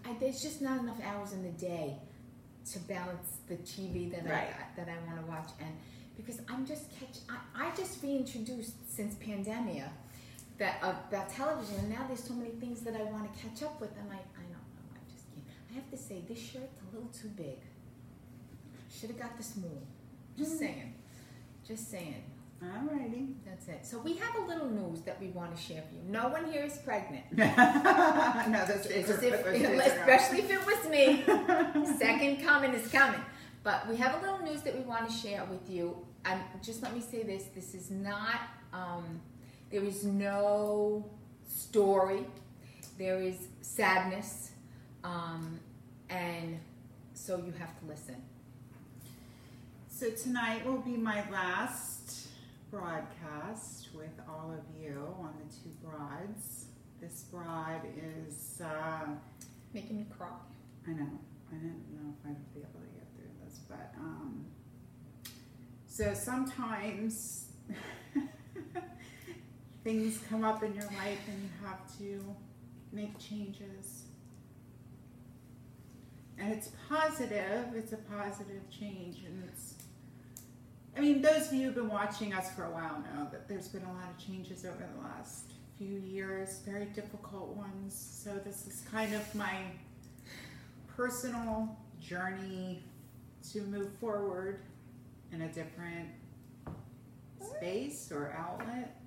I, 0.05 0.09
I 0.09 0.13
there's 0.19 0.41
just 0.41 0.61
not 0.61 0.81
enough 0.81 0.97
hours 1.05 1.31
in 1.31 1.41
the 1.43 1.51
day 1.57 1.99
to 2.73 2.79
balance 2.79 3.37
the 3.47 3.55
TV 3.57 4.11
that 4.11 4.25
Right. 4.29 4.49
I 4.49 4.75
that 4.75 4.89
I 4.89 5.07
want 5.07 5.21
to 5.25 5.31
watch, 5.31 5.49
and 5.61 5.69
because 6.17 6.41
I'm 6.49 6.65
just 6.65 6.89
catch, 6.99 7.17
I, 7.29 7.67
I 7.67 7.75
just 7.75 8.01
reintroduced 8.03 8.73
since 8.93 9.15
pandemia. 9.15 9.89
that 10.57 10.77
about 10.81 11.29
television, 11.29 11.75
and 11.79 11.89
now 11.89 12.03
there's 12.07 12.23
so 12.23 12.33
many 12.33 12.49
things 12.51 12.81
that 12.81 12.95
I 12.95 13.03
want 13.03 13.31
to 13.31 13.39
catch 13.39 13.61
up 13.63 13.79
with, 13.79 13.91
and 13.99 14.09
I, 14.11 14.15
I 14.15 14.41
don't 14.41 14.51
know, 14.51 14.89
I 14.95 14.99
just 15.13 15.25
can't. 15.33 15.45
I 15.71 15.73
have 15.75 15.89
to 15.91 15.97
say, 15.97 16.23
this 16.27 16.39
shirt's 16.39 16.79
a 16.81 16.95
little 16.95 17.09
too 17.09 17.29
big. 17.29 17.59
Should 18.91 19.11
have 19.11 19.19
got 19.19 19.37
the 19.37 19.43
small. 19.43 19.83
Just 20.37 20.53
Mhm. 20.55 20.59
saying. 20.59 20.93
Just 21.67 21.91
saying. 21.91 22.23
Alrighty. 22.63 23.35
That's 23.45 23.67
it. 23.67 23.85
So 23.85 23.99
we 23.99 24.15
have 24.15 24.35
a 24.35 24.41
little 24.41 24.67
news 24.67 25.01
that 25.01 25.19
we 25.21 25.27
want 25.27 25.55
to 25.55 25.61
share 25.61 25.83
with 25.83 25.93
you. 25.93 26.11
No 26.11 26.29
one 26.29 26.51
here 26.51 26.63
is 26.63 26.77
pregnant. 26.79 27.25
no, 27.31 28.65
this 28.65 28.87
is 28.87 29.09
if- 29.09 29.45
especially 29.45 30.39
if 30.39 30.49
it 30.49 30.65
was 30.65 30.89
me. 30.89 31.23
Second 31.99 32.43
coming 32.43 32.73
is 32.73 32.91
coming. 32.91 33.21
But 33.63 33.87
we 33.87 33.95
have 33.97 34.15
a 34.17 34.21
little 34.25 34.39
news 34.43 34.61
that 34.63 34.73
we 34.75 34.81
want 34.81 35.07
to 35.07 35.15
share 35.15 35.45
with 35.45 35.69
you. 35.69 35.97
And 36.27 36.41
just 36.61 36.83
let 36.83 36.93
me 36.93 37.01
say 37.01 37.23
this: 37.23 37.45
this 37.55 37.73
is 37.73 37.89
not. 37.89 38.41
Um, 38.73 39.21
there 39.71 39.83
is 39.83 40.03
no 40.03 41.09
story. 41.47 42.25
There 42.97 43.21
is 43.21 43.47
sadness, 43.61 44.51
um, 45.03 45.59
and 46.09 46.59
so 47.13 47.37
you 47.37 47.53
have 47.59 47.79
to 47.79 47.85
listen. 47.85 48.15
So 49.89 50.09
tonight 50.11 50.65
will 50.65 50.79
be 50.79 50.97
my 50.97 51.29
last 51.31 52.27
broadcast 52.71 53.89
with 53.95 54.11
all 54.27 54.51
of 54.51 54.81
you 54.81 55.15
on 55.19 55.33
the 55.39 55.53
two 55.55 55.75
broads. 55.83 56.65
This 56.99 57.23
broad 57.31 57.81
is, 58.27 58.61
uh, 58.61 59.07
Making 59.73 59.97
me 59.97 60.05
cry. 60.17 60.29
I 60.87 60.91
know, 60.91 61.19
I 61.51 61.55
didn't 61.55 61.85
know 61.93 62.13
if 62.13 62.29
I'd 62.29 62.53
be 62.53 62.61
able 62.61 62.79
to 62.79 62.87
get 62.95 63.07
through 63.15 63.29
this, 63.43 63.59
but, 63.69 63.93
um, 63.99 64.45
so 65.97 66.13
sometimes 66.13 67.45
things 69.83 70.19
come 70.29 70.43
up 70.43 70.61
in 70.61 70.75
your 70.75 70.85
life 70.85 71.17
and 71.27 71.41
you 71.41 71.49
have 71.65 71.97
to 71.97 72.23
make 72.91 73.17
changes. 73.17 74.03
And 76.37 76.53
it's 76.53 76.69
positive, 76.87 77.73
it's 77.73 77.93
a 77.93 77.97
positive 77.97 78.61
change, 78.69 79.23
and 79.25 79.43
it's 79.49 79.73
I 80.95 80.99
mean, 80.99 81.23
those 81.23 81.47
of 81.47 81.53
you 81.53 81.65
who've 81.65 81.75
been 81.75 81.89
watching 81.89 82.31
us 82.31 82.51
for 82.51 82.65
a 82.65 82.69
while 82.69 83.03
know 83.15 83.27
that 83.31 83.47
there's 83.47 83.67
been 83.67 83.83
a 83.83 83.93
lot 83.93 84.07
of 84.07 84.23
changes 84.23 84.65
over 84.65 84.87
the 84.95 85.03
last 85.03 85.53
few 85.79 85.97
years, 85.97 86.59
very 86.63 86.85
difficult 86.85 87.55
ones. 87.55 87.95
So, 88.23 88.35
this 88.45 88.67
is 88.67 88.83
kind 88.91 89.15
of 89.15 89.33
my 89.33 89.61
personal 90.95 91.75
journey 91.99 92.83
to 93.51 93.61
move 93.61 93.89
forward 93.99 94.59
in 95.31 95.41
a 95.41 95.47
different 95.47 96.09
space 97.39 98.11
or 98.11 98.35
outlet. 98.37 98.99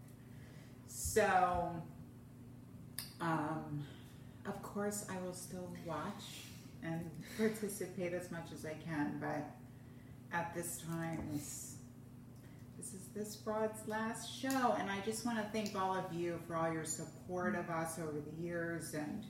So, 0.86 1.70
um, 3.20 3.84
of 4.46 4.62
course, 4.62 5.06
I 5.10 5.20
will 5.24 5.34
still 5.34 5.68
watch 5.86 6.24
and 6.82 7.10
participate 7.36 8.12
as 8.12 8.30
much 8.30 8.52
as 8.52 8.64
I 8.64 8.74
can, 8.84 9.18
but 9.20 9.50
at 10.32 10.54
this 10.54 10.78
time, 10.88 11.28
this 11.32 11.74
this 12.78 12.94
is 12.94 13.08
this 13.14 13.36
broad's 13.36 13.86
last 13.86 14.34
show, 14.34 14.74
and 14.78 14.90
I 14.90 15.00
just 15.04 15.26
want 15.26 15.36
to 15.38 15.44
thank 15.52 15.78
all 15.78 15.94
of 15.94 16.12
you 16.14 16.40
for 16.46 16.56
all 16.56 16.72
your 16.72 16.84
support 16.84 17.54
of 17.54 17.68
us 17.68 17.98
over 17.98 18.18
the 18.18 18.42
years 18.42 18.94
and 18.94 19.22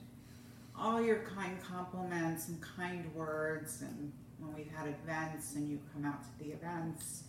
all 0.77 1.01
your 1.01 1.23
kind 1.35 1.61
compliments 1.61 2.47
and 2.47 2.61
kind 2.61 3.13
words. 3.13 3.81
And 3.81 4.13
when 4.41 4.55
we've 4.55 4.71
had 4.75 4.87
events 4.87 5.55
and 5.55 5.69
you 5.69 5.79
come 5.93 6.05
out 6.05 6.23
to 6.23 6.43
the 6.43 6.51
events, 6.51 7.23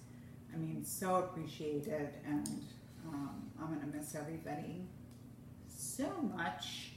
I 0.52 0.56
mean, 0.56 0.84
so 0.84 1.16
appreciated. 1.16 2.08
And 2.26 2.64
um, 3.06 3.50
I'm 3.60 3.74
gonna 3.74 3.92
miss 3.94 4.14
everybody 4.14 4.86
so 5.68 6.08
much, 6.36 6.92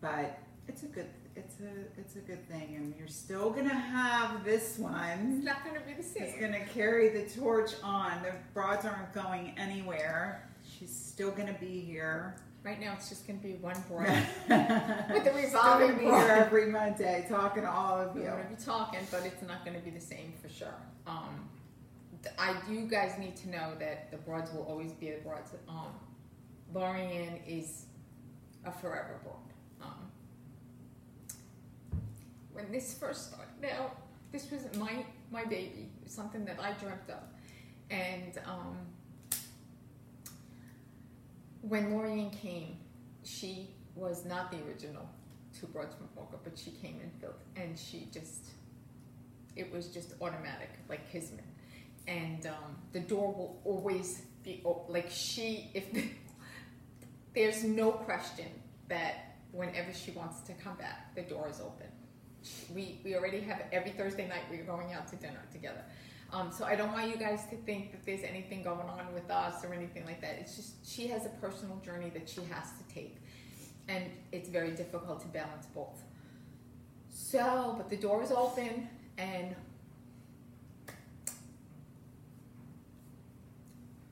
but 0.00 0.38
it's 0.68 0.82
a 0.82 0.86
good 0.86 1.06
it's 1.34 1.56
a 1.60 2.00
it's 2.00 2.16
a 2.16 2.20
good 2.20 2.48
thing, 2.48 2.76
and 2.76 2.94
you're 2.98 3.08
still 3.08 3.50
gonna 3.50 3.68
have 3.68 4.44
this 4.44 4.78
one. 4.78 5.36
It's 5.36 5.44
not 5.44 5.64
to 5.78 5.82
be 5.82 5.92
the 5.92 6.02
same. 6.02 6.40
gonna 6.40 6.64
carry 6.64 7.10
the 7.10 7.28
torch 7.38 7.72
on. 7.82 8.22
The 8.22 8.32
broads 8.54 8.86
aren't 8.86 9.12
going 9.12 9.54
anywhere. 9.58 10.48
She's 10.64 10.94
still 10.94 11.30
gonna 11.30 11.56
be 11.60 11.80
here. 11.80 12.36
Right 12.66 12.80
now, 12.80 12.94
it's 12.94 13.08
just 13.08 13.28
going 13.28 13.38
to 13.38 13.46
be 13.46 13.52
one 13.54 13.76
broad 13.88 14.08
with 14.08 15.24
the 15.24 15.32
revolving 15.32 15.86
gonna 15.86 15.98
be 16.00 16.04
here 16.04 16.10
door. 16.10 16.30
every 16.32 16.66
Monday, 16.66 17.24
talking 17.28 17.62
to 17.62 17.70
all 17.70 18.00
of 18.00 18.12
We're 18.16 18.22
you. 18.22 18.26
going 18.30 18.42
to 18.42 18.48
be 18.48 18.60
talking, 18.60 18.98
but 19.12 19.24
it's 19.24 19.40
not 19.42 19.64
going 19.64 19.78
to 19.78 19.84
be 19.84 19.92
the 19.92 20.00
same 20.00 20.32
for 20.42 20.48
sure. 20.48 20.74
Um, 21.06 21.48
I, 22.36 22.56
you 22.68 22.88
guys 22.88 23.20
need 23.20 23.36
to 23.36 23.50
know 23.50 23.74
that 23.78 24.10
the 24.10 24.16
broads 24.16 24.52
will 24.52 24.64
always 24.64 24.90
be 24.90 25.12
the 25.12 25.18
broads. 25.18 25.52
Um, 25.68 25.92
Lorianne 26.74 27.38
is 27.46 27.84
a 28.64 28.72
forever 28.72 29.20
broad. 29.22 29.88
Um, 29.88 30.10
when 32.52 32.72
this 32.72 32.94
first 32.94 33.28
started 33.28 33.78
out, 33.78 33.96
this 34.32 34.50
was 34.50 34.62
my 34.76 35.04
my 35.30 35.44
baby, 35.44 35.88
something 36.06 36.44
that 36.46 36.58
I 36.60 36.72
dreamt 36.72 37.08
of, 37.10 37.22
and 37.90 38.36
um, 38.44 38.76
when 41.68 41.92
Lorianne 41.92 42.32
came, 42.40 42.76
she 43.24 43.70
was 43.94 44.24
not 44.24 44.50
the 44.50 44.58
original 44.66 45.08
two 45.58 45.66
broads 45.68 45.94
from 45.94 46.08
Boca, 46.14 46.36
but 46.44 46.58
she 46.58 46.70
came 46.70 47.00
and 47.02 47.10
filled, 47.20 47.34
and 47.56 47.78
she 47.78 48.08
just, 48.12 48.46
it 49.56 49.72
was 49.72 49.88
just 49.88 50.14
automatic, 50.20 50.70
like 50.88 51.10
kismet. 51.10 51.44
And 52.06 52.46
um, 52.46 52.76
the 52.92 53.00
door 53.00 53.32
will 53.32 53.60
always 53.64 54.22
be 54.44 54.62
open. 54.64 54.92
like 54.92 55.10
she, 55.10 55.70
if 55.74 55.86
there's 57.34 57.64
no 57.64 57.90
question 57.90 58.46
that 58.88 59.36
whenever 59.52 59.92
she 59.92 60.12
wants 60.12 60.40
to 60.42 60.52
come 60.54 60.76
back, 60.76 61.14
the 61.14 61.22
door 61.22 61.48
is 61.50 61.60
open. 61.60 61.86
We 62.72 63.00
we 63.04 63.16
already 63.16 63.40
have 63.40 63.62
every 63.72 63.90
Thursday 63.90 64.28
night 64.28 64.42
we're 64.48 64.62
going 64.62 64.92
out 64.92 65.08
to 65.08 65.16
dinner 65.16 65.42
together. 65.50 65.82
Um, 66.32 66.50
so 66.50 66.64
I 66.64 66.74
don't 66.74 66.92
want 66.92 67.08
you 67.08 67.16
guys 67.16 67.44
to 67.50 67.56
think 67.56 67.92
that 67.92 68.04
there's 68.04 68.22
anything 68.22 68.62
going 68.62 68.80
on 68.80 69.14
with 69.14 69.30
us 69.30 69.64
or 69.64 69.72
anything 69.72 70.04
like 70.04 70.20
that. 70.20 70.36
It's 70.40 70.56
just 70.56 70.86
she 70.86 71.06
has 71.08 71.24
a 71.24 71.30
personal 71.40 71.76
journey 71.84 72.10
that 72.10 72.28
she 72.28 72.40
has 72.50 72.72
to 72.72 72.94
take, 72.94 73.16
and 73.88 74.04
it's 74.32 74.48
very 74.48 74.72
difficult 74.72 75.20
to 75.20 75.28
balance 75.28 75.66
both. 75.74 76.02
So, 77.10 77.74
but 77.76 77.88
the 77.88 77.96
door 77.96 78.22
is 78.22 78.32
open, 78.32 78.88
and 79.18 79.54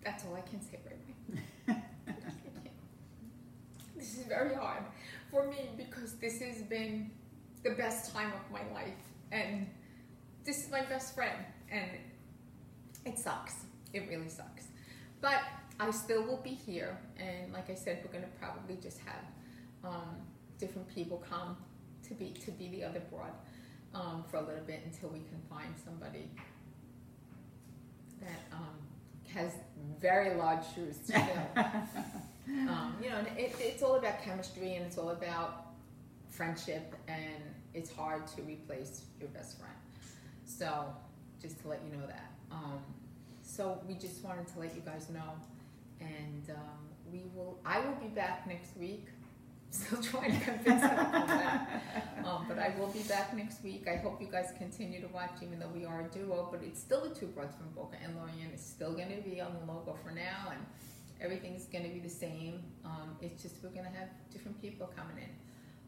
that's 0.05 0.25
all 0.25 0.35
I 0.35 0.41
can 0.43 0.61
say 0.63 0.79
right 0.87 0.99
now. 1.67 1.75
this 3.97 4.19
is 4.19 4.25
very 4.27 4.55
hard 4.55 4.83
for 5.31 5.47
me 5.49 5.71
because 5.77 6.15
this 6.15 6.41
has 6.41 6.63
been 6.63 7.11
the 7.65 7.71
best 7.71 8.13
time 8.13 8.33
of 8.33 8.53
my 8.53 8.63
life, 8.73 8.95
and 9.33 9.67
this 10.45 10.65
is 10.65 10.71
my 10.71 10.83
best 10.83 11.15
friend, 11.15 11.45
and 11.71 11.91
it 13.05 13.19
sucks. 13.19 13.65
It 13.93 14.09
really 14.09 14.29
sucks. 14.29 14.65
But 15.21 15.41
I 15.81 15.91
still 15.91 16.23
will 16.23 16.41
be 16.43 16.51
here, 16.51 16.99
and 17.19 17.53
like 17.53 17.71
I 17.71 17.75
said, 17.75 18.01
we're 18.05 18.13
gonna 18.13 18.33
probably 18.41 18.77
just 18.77 18.99
have 19.01 19.25
um, 19.85 20.17
different 20.59 20.89
people 20.95 21.25
come 21.29 21.57
to 22.09 22.15
be 22.15 22.31
to 22.45 22.51
be 22.53 22.69
the 22.69 22.85
other 22.85 23.01
broad 23.11 23.33
um, 23.95 24.25
for 24.31 24.37
a 24.39 24.43
little 24.43 24.65
bit 24.65 24.81
until 24.85 25.09
we 25.09 25.21
can 25.21 25.41
find 25.49 25.75
somebody 25.85 26.31
that 28.21 28.41
um, 28.53 28.77
has 29.33 29.53
very 30.01 30.35
large 30.37 30.63
shoes 30.75 30.99
to 31.07 31.13
fill. 31.13 31.65
um, 32.69 32.95
you 33.03 33.11
know, 33.11 33.17
and 33.17 33.29
it, 33.39 33.55
it's 33.59 33.83
all 33.83 33.97
about 33.97 34.23
chemistry 34.23 34.75
and 34.75 34.85
it's 34.85 34.99
all 34.99 35.11
about 35.11 35.67
friendship, 36.29 36.95
and 37.09 37.43
it's 37.75 37.91
hard 37.91 38.27
to 38.27 38.43
replace 38.43 39.03
your 39.21 39.29
best 39.31 39.59
friend. 39.59 39.75
So, 40.45 40.87
just 41.45 41.61
to 41.61 41.69
let 41.69 41.81
you 41.85 41.97
know 41.97 42.07
that. 42.07 42.31
Um, 42.51 42.81
so 43.43 43.79
we 43.87 43.95
just 43.95 44.25
wanted 44.25 44.49
to 44.49 44.59
let 44.59 44.75
you 44.75 44.81
guys 44.81 45.11
know, 45.11 45.33
and 46.01 46.51
um, 46.51 46.81
we 47.13 47.25
will. 47.35 47.59
I 47.67 47.81
will 47.81 47.97
be 47.97 48.09
back 48.09 48.47
next 48.49 48.77
week. 48.79 49.09
Still 49.71 50.01
trying 50.11 50.39
to 50.39 50.45
convince 50.45 50.81
them 50.81 50.97
to 50.97 51.05
come 51.05 51.27
back. 51.27 51.83
Um, 52.25 52.47
but 52.49 52.59
I 52.59 52.75
will 52.79 52.89
be 52.89 53.03
back 53.03 53.37
next 53.37 53.63
week. 53.63 53.87
I 53.87 53.97
hope 53.97 54.23
you 54.23 54.29
guys 54.29 54.55
continue 54.57 55.03
to 55.03 55.09
watch, 55.09 55.33
even 55.43 55.59
though 55.59 55.69
we 55.75 55.85
are 55.85 56.01
a 56.01 56.09
duo. 56.09 56.49
But 56.51 56.63
it's 56.63 56.81
still 56.81 57.07
the 57.07 57.15
two 57.15 57.27
brothers 57.27 57.55
from 57.57 57.69
Boca, 57.75 57.97
and 58.03 58.15
Lorianne 58.15 58.55
It's 58.55 58.65
still 58.65 58.95
going 58.95 59.15
to 59.15 59.29
be 59.29 59.41
on 59.43 59.53
the 59.53 59.71
logo 59.71 59.99
for 60.03 60.13
now, 60.13 60.51
and 60.51 60.61
everything's 61.21 61.67
going 61.67 61.85
to 61.85 61.91
be 61.91 62.01
the 62.01 62.09
same. 62.09 62.63
Um, 62.87 63.17
it's 63.21 63.43
just 63.43 63.57
we're 63.63 63.69
going 63.71 63.85
to 63.85 63.99
have 63.99 64.09
different 64.33 64.61
people 64.63 64.91
coming 64.97 65.19
in. 65.19 65.31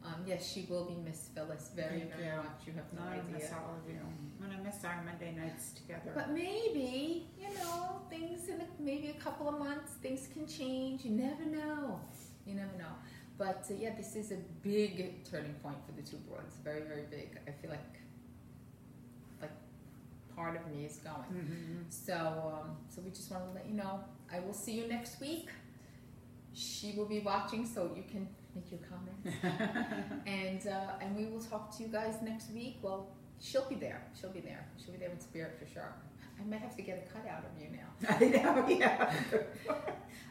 Um, 0.07 0.23
yes, 0.25 0.49
she 0.53 0.65
will 0.69 0.85
be 0.85 0.95
Miss 0.95 1.29
Phyllis 1.35 1.71
very, 1.75 1.99
Thank 1.99 2.15
very 2.15 2.27
you. 2.27 2.37
much. 2.37 2.59
You 2.65 2.73
have 2.73 2.93
no 2.93 3.01
I'm 3.01 3.17
gonna 3.17 3.29
miss 3.33 3.43
idea. 3.45 3.57
all 3.57 3.75
of 3.75 3.89
you. 3.93 3.99
I'm 3.99 4.49
gonna 4.49 4.63
miss 4.63 4.83
our 4.85 5.03
Monday 5.03 5.33
nights 5.35 5.71
together. 5.71 6.11
But 6.15 6.29
maybe, 6.31 7.27
you 7.37 7.49
know, 7.59 8.01
things 8.09 8.47
in 8.47 8.61
a, 8.61 8.67
maybe 8.79 9.09
a 9.09 9.19
couple 9.21 9.49
of 9.49 9.59
months, 9.59 9.93
things 10.01 10.29
can 10.33 10.47
change. 10.47 11.03
You 11.03 11.11
never 11.11 11.43
know. 11.45 11.99
You 12.45 12.55
never 12.55 12.75
know. 12.77 12.93
But 13.37 13.65
uh, 13.69 13.73
yeah, 13.77 13.95
this 13.97 14.15
is 14.15 14.31
a 14.31 14.37
big 14.63 15.25
turning 15.29 15.53
point 15.55 15.77
for 15.85 15.91
the 15.91 16.01
two 16.09 16.17
broads. 16.27 16.55
Very, 16.63 16.83
very 16.83 17.03
big. 17.11 17.37
I 17.47 17.51
feel 17.51 17.69
like, 17.71 17.95
like, 19.41 19.51
part 20.35 20.55
of 20.55 20.65
me 20.73 20.85
is 20.85 20.97
going. 20.97 21.33
Mhm. 21.33 21.83
So, 21.89 22.15
um, 22.15 22.77
so 22.89 23.01
we 23.01 23.09
just 23.11 23.29
want 23.29 23.43
to 23.45 23.51
let 23.51 23.67
you 23.67 23.75
know. 23.75 23.99
I 24.31 24.39
will 24.39 24.53
see 24.53 24.71
you 24.73 24.87
next 24.87 25.19
week. 25.19 25.49
she 26.59 26.93
will 26.97 27.05
be 27.05 27.19
watching, 27.19 27.63
so 27.67 27.91
you 27.95 28.03
can 28.11 28.27
make 28.57 28.71
your 28.71 28.79
comments. 28.89 29.43
and 30.25 30.67
uh, 30.67 31.01
and 31.01 31.15
we 31.15 31.25
will 31.25 31.41
talk 31.41 31.75
to 31.77 31.83
you 31.83 31.89
guys 31.89 32.15
next 32.23 32.51
week. 32.51 32.77
Well, 32.81 33.09
she'll 33.39 33.67
be 33.69 33.75
there. 33.75 34.03
She'll 34.19 34.31
be 34.31 34.39
there. 34.39 34.67
She'll 34.83 34.93
be 34.93 34.99
there 34.99 35.11
in 35.11 35.19
spirit 35.19 35.57
for 35.59 35.71
sure. 35.71 35.93
I 36.39 36.43
might 36.47 36.61
have 36.61 36.75
to 36.75 36.81
get 36.83 37.07
a 37.07 37.13
cutout 37.13 37.43
of 37.45 37.61
you 37.61 37.69
now. 37.75 38.09
I 38.09 38.25
know, 38.25 38.67
yeah. 38.69 39.11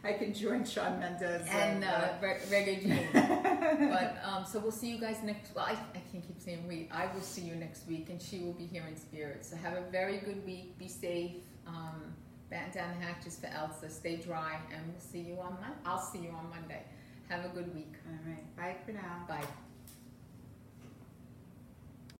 I 0.04 0.12
can 0.12 0.32
join 0.32 0.64
Shawn 0.64 1.00
Mendes 1.00 1.48
and 1.50 1.82
uh, 1.82 2.10
Re- 2.22 2.38
Regé-Jean. 2.48 3.08
but 3.90 4.18
um, 4.24 4.44
so 4.44 4.60
we'll 4.60 4.70
see 4.70 4.88
you 4.88 4.98
guys 4.98 5.16
next. 5.24 5.52
Well, 5.52 5.64
I, 5.64 5.72
I 5.72 6.00
can't 6.12 6.24
keep 6.24 6.40
saying 6.40 6.68
we. 6.68 6.88
I 6.92 7.12
will 7.12 7.22
see 7.22 7.42
you 7.42 7.56
next 7.56 7.88
week, 7.88 8.08
and 8.08 8.22
she 8.22 8.38
will 8.38 8.52
be 8.52 8.66
here 8.66 8.84
in 8.88 8.96
spirit. 8.96 9.44
So 9.44 9.56
have 9.56 9.76
a 9.76 9.82
very 9.90 10.18
good 10.18 10.46
week. 10.46 10.78
Be 10.78 10.86
safe. 10.86 11.32
Um, 11.66 12.14
batten 12.50 12.72
down 12.72 13.00
the 13.00 13.04
hatches 13.04 13.36
for 13.40 13.48
Elsa. 13.48 13.90
Stay 13.90 14.16
dry, 14.16 14.60
and 14.72 14.82
we'll 14.86 15.00
see 15.00 15.20
you 15.20 15.40
on 15.40 15.54
Mon- 15.54 15.80
I'll 15.84 16.00
see 16.00 16.20
you 16.20 16.30
on 16.30 16.48
Monday. 16.50 16.84
Have 17.28 17.44
a 17.44 17.48
good 17.48 17.74
week. 17.74 17.92
All 18.06 18.30
right. 18.30 18.56
Bye 18.56 18.76
for 18.84 18.92
now. 18.92 19.24
Bye. 19.28 19.46